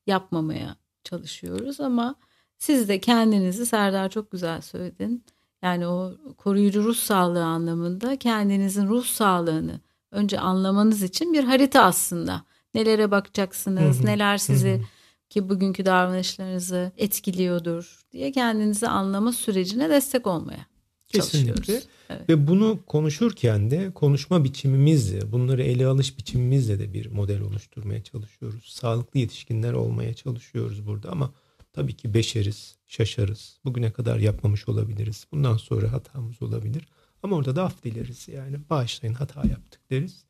yapmamaya 0.06 0.76
çalışıyoruz 1.04 1.80
ama 1.80 2.14
siz 2.62 2.88
de 2.88 3.00
kendinizi 3.00 3.66
Serdar 3.66 4.10
çok 4.10 4.30
güzel 4.30 4.60
söyledin. 4.60 5.24
Yani 5.62 5.86
o 5.86 6.12
koruyucu 6.36 6.84
ruh 6.84 6.96
sağlığı 6.96 7.44
anlamında 7.44 8.16
kendinizin 8.16 8.88
ruh 8.88 9.04
sağlığını 9.04 9.80
önce 10.10 10.40
anlamanız 10.40 11.02
için 11.02 11.32
bir 11.32 11.44
harita 11.44 11.82
aslında. 11.82 12.44
Nelere 12.74 13.10
bakacaksınız, 13.10 13.98
hı 13.98 14.02
hı. 14.02 14.06
neler 14.06 14.38
sizi 14.38 14.74
hı 14.74 14.82
ki 15.30 15.48
bugünkü 15.48 15.86
davranışlarınızı 15.86 16.92
etkiliyordur 16.96 18.00
diye 18.12 18.32
kendinizi 18.32 18.88
anlama 18.88 19.32
sürecine 19.32 19.90
destek 19.90 20.26
olmaya 20.26 20.66
Kesinlikle. 21.08 21.82
Evet. 22.10 22.28
Ve 22.28 22.46
bunu 22.46 22.80
konuşurken 22.86 23.70
de 23.70 23.90
konuşma 23.94 24.44
biçimimizle, 24.44 25.32
bunları 25.32 25.62
ele 25.62 25.86
alış 25.86 26.18
biçimimizle 26.18 26.78
de 26.78 26.92
bir 26.92 27.06
model 27.06 27.40
oluşturmaya 27.40 28.02
çalışıyoruz. 28.02 28.64
Sağlıklı 28.64 29.20
yetişkinler 29.20 29.72
olmaya 29.72 30.14
çalışıyoruz 30.14 30.86
burada 30.86 31.10
ama 31.10 31.32
tabii 31.72 31.96
ki 31.96 32.14
beşeriz, 32.14 32.76
şaşarız. 32.86 33.58
Bugüne 33.64 33.92
kadar 33.92 34.18
yapmamış 34.18 34.68
olabiliriz. 34.68 35.26
Bundan 35.32 35.56
sonra 35.56 35.92
hatamız 35.92 36.42
olabilir. 36.42 36.88
Ama 37.22 37.36
orada 37.36 37.56
da 37.56 37.64
af 37.64 37.82
dileriz 37.84 38.28
yani. 38.28 38.56
Bağışlayın 38.70 39.14
hata 39.14 39.48
yaptık 39.48 39.80
deriz. 39.90 40.24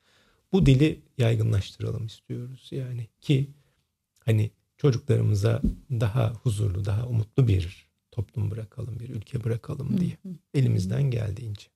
Bu 0.52 0.66
dili 0.66 1.00
yaygınlaştıralım 1.18 2.06
istiyoruz 2.06 2.68
yani 2.70 3.08
ki 3.20 3.50
hani 4.24 4.50
çocuklarımıza 4.76 5.62
daha 5.90 6.32
huzurlu, 6.32 6.84
daha 6.84 7.06
umutlu 7.06 7.48
bir 7.48 7.86
toplum 8.10 8.50
bırakalım, 8.50 9.00
bir 9.00 9.08
ülke 9.08 9.44
bırakalım 9.44 10.00
diye. 10.00 10.16
Elimizden 10.54 11.02
geldiğince. 11.02 11.66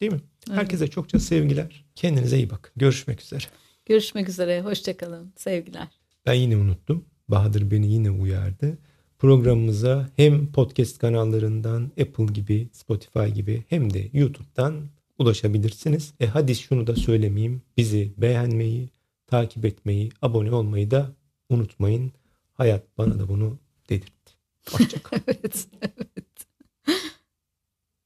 Değil 0.00 0.12
mi? 0.12 0.20
Herkese 0.50 0.88
çokça 0.88 1.20
sevgiler. 1.20 1.84
Kendinize 1.94 2.36
iyi 2.36 2.50
bakın. 2.50 2.72
Görüşmek 2.76 3.20
üzere. 3.20 3.44
Görüşmek 3.86 4.28
üzere. 4.28 4.62
Hoşçakalın. 4.62 5.32
Sevgiler. 5.36 5.88
Ben 6.26 6.34
yine 6.34 6.56
unuttum. 6.56 7.04
Bahadır 7.28 7.70
beni 7.70 7.92
yine 7.92 8.10
uyardı. 8.10 8.78
Programımıza 9.24 10.08
hem 10.16 10.52
podcast 10.52 10.98
kanallarından 10.98 11.82
Apple 12.00 12.24
gibi, 12.24 12.68
Spotify 12.72 13.26
gibi 13.26 13.64
hem 13.68 13.92
de 13.92 14.08
YouTube'dan 14.12 14.74
ulaşabilirsiniz. 15.18 16.14
E 16.20 16.26
hadi 16.26 16.54
şunu 16.54 16.86
da 16.86 16.96
söylemeyeyim. 16.96 17.62
Bizi 17.76 18.12
beğenmeyi, 18.18 18.90
takip 19.26 19.64
etmeyi, 19.64 20.10
abone 20.22 20.52
olmayı 20.52 20.90
da 20.90 21.12
unutmayın. 21.48 22.12
Hayat 22.54 22.98
bana 22.98 23.18
da 23.18 23.28
bunu 23.28 23.58
dedirtti. 23.88 24.32
Hoşçakalın. 24.70 25.22
evet. 25.28 25.68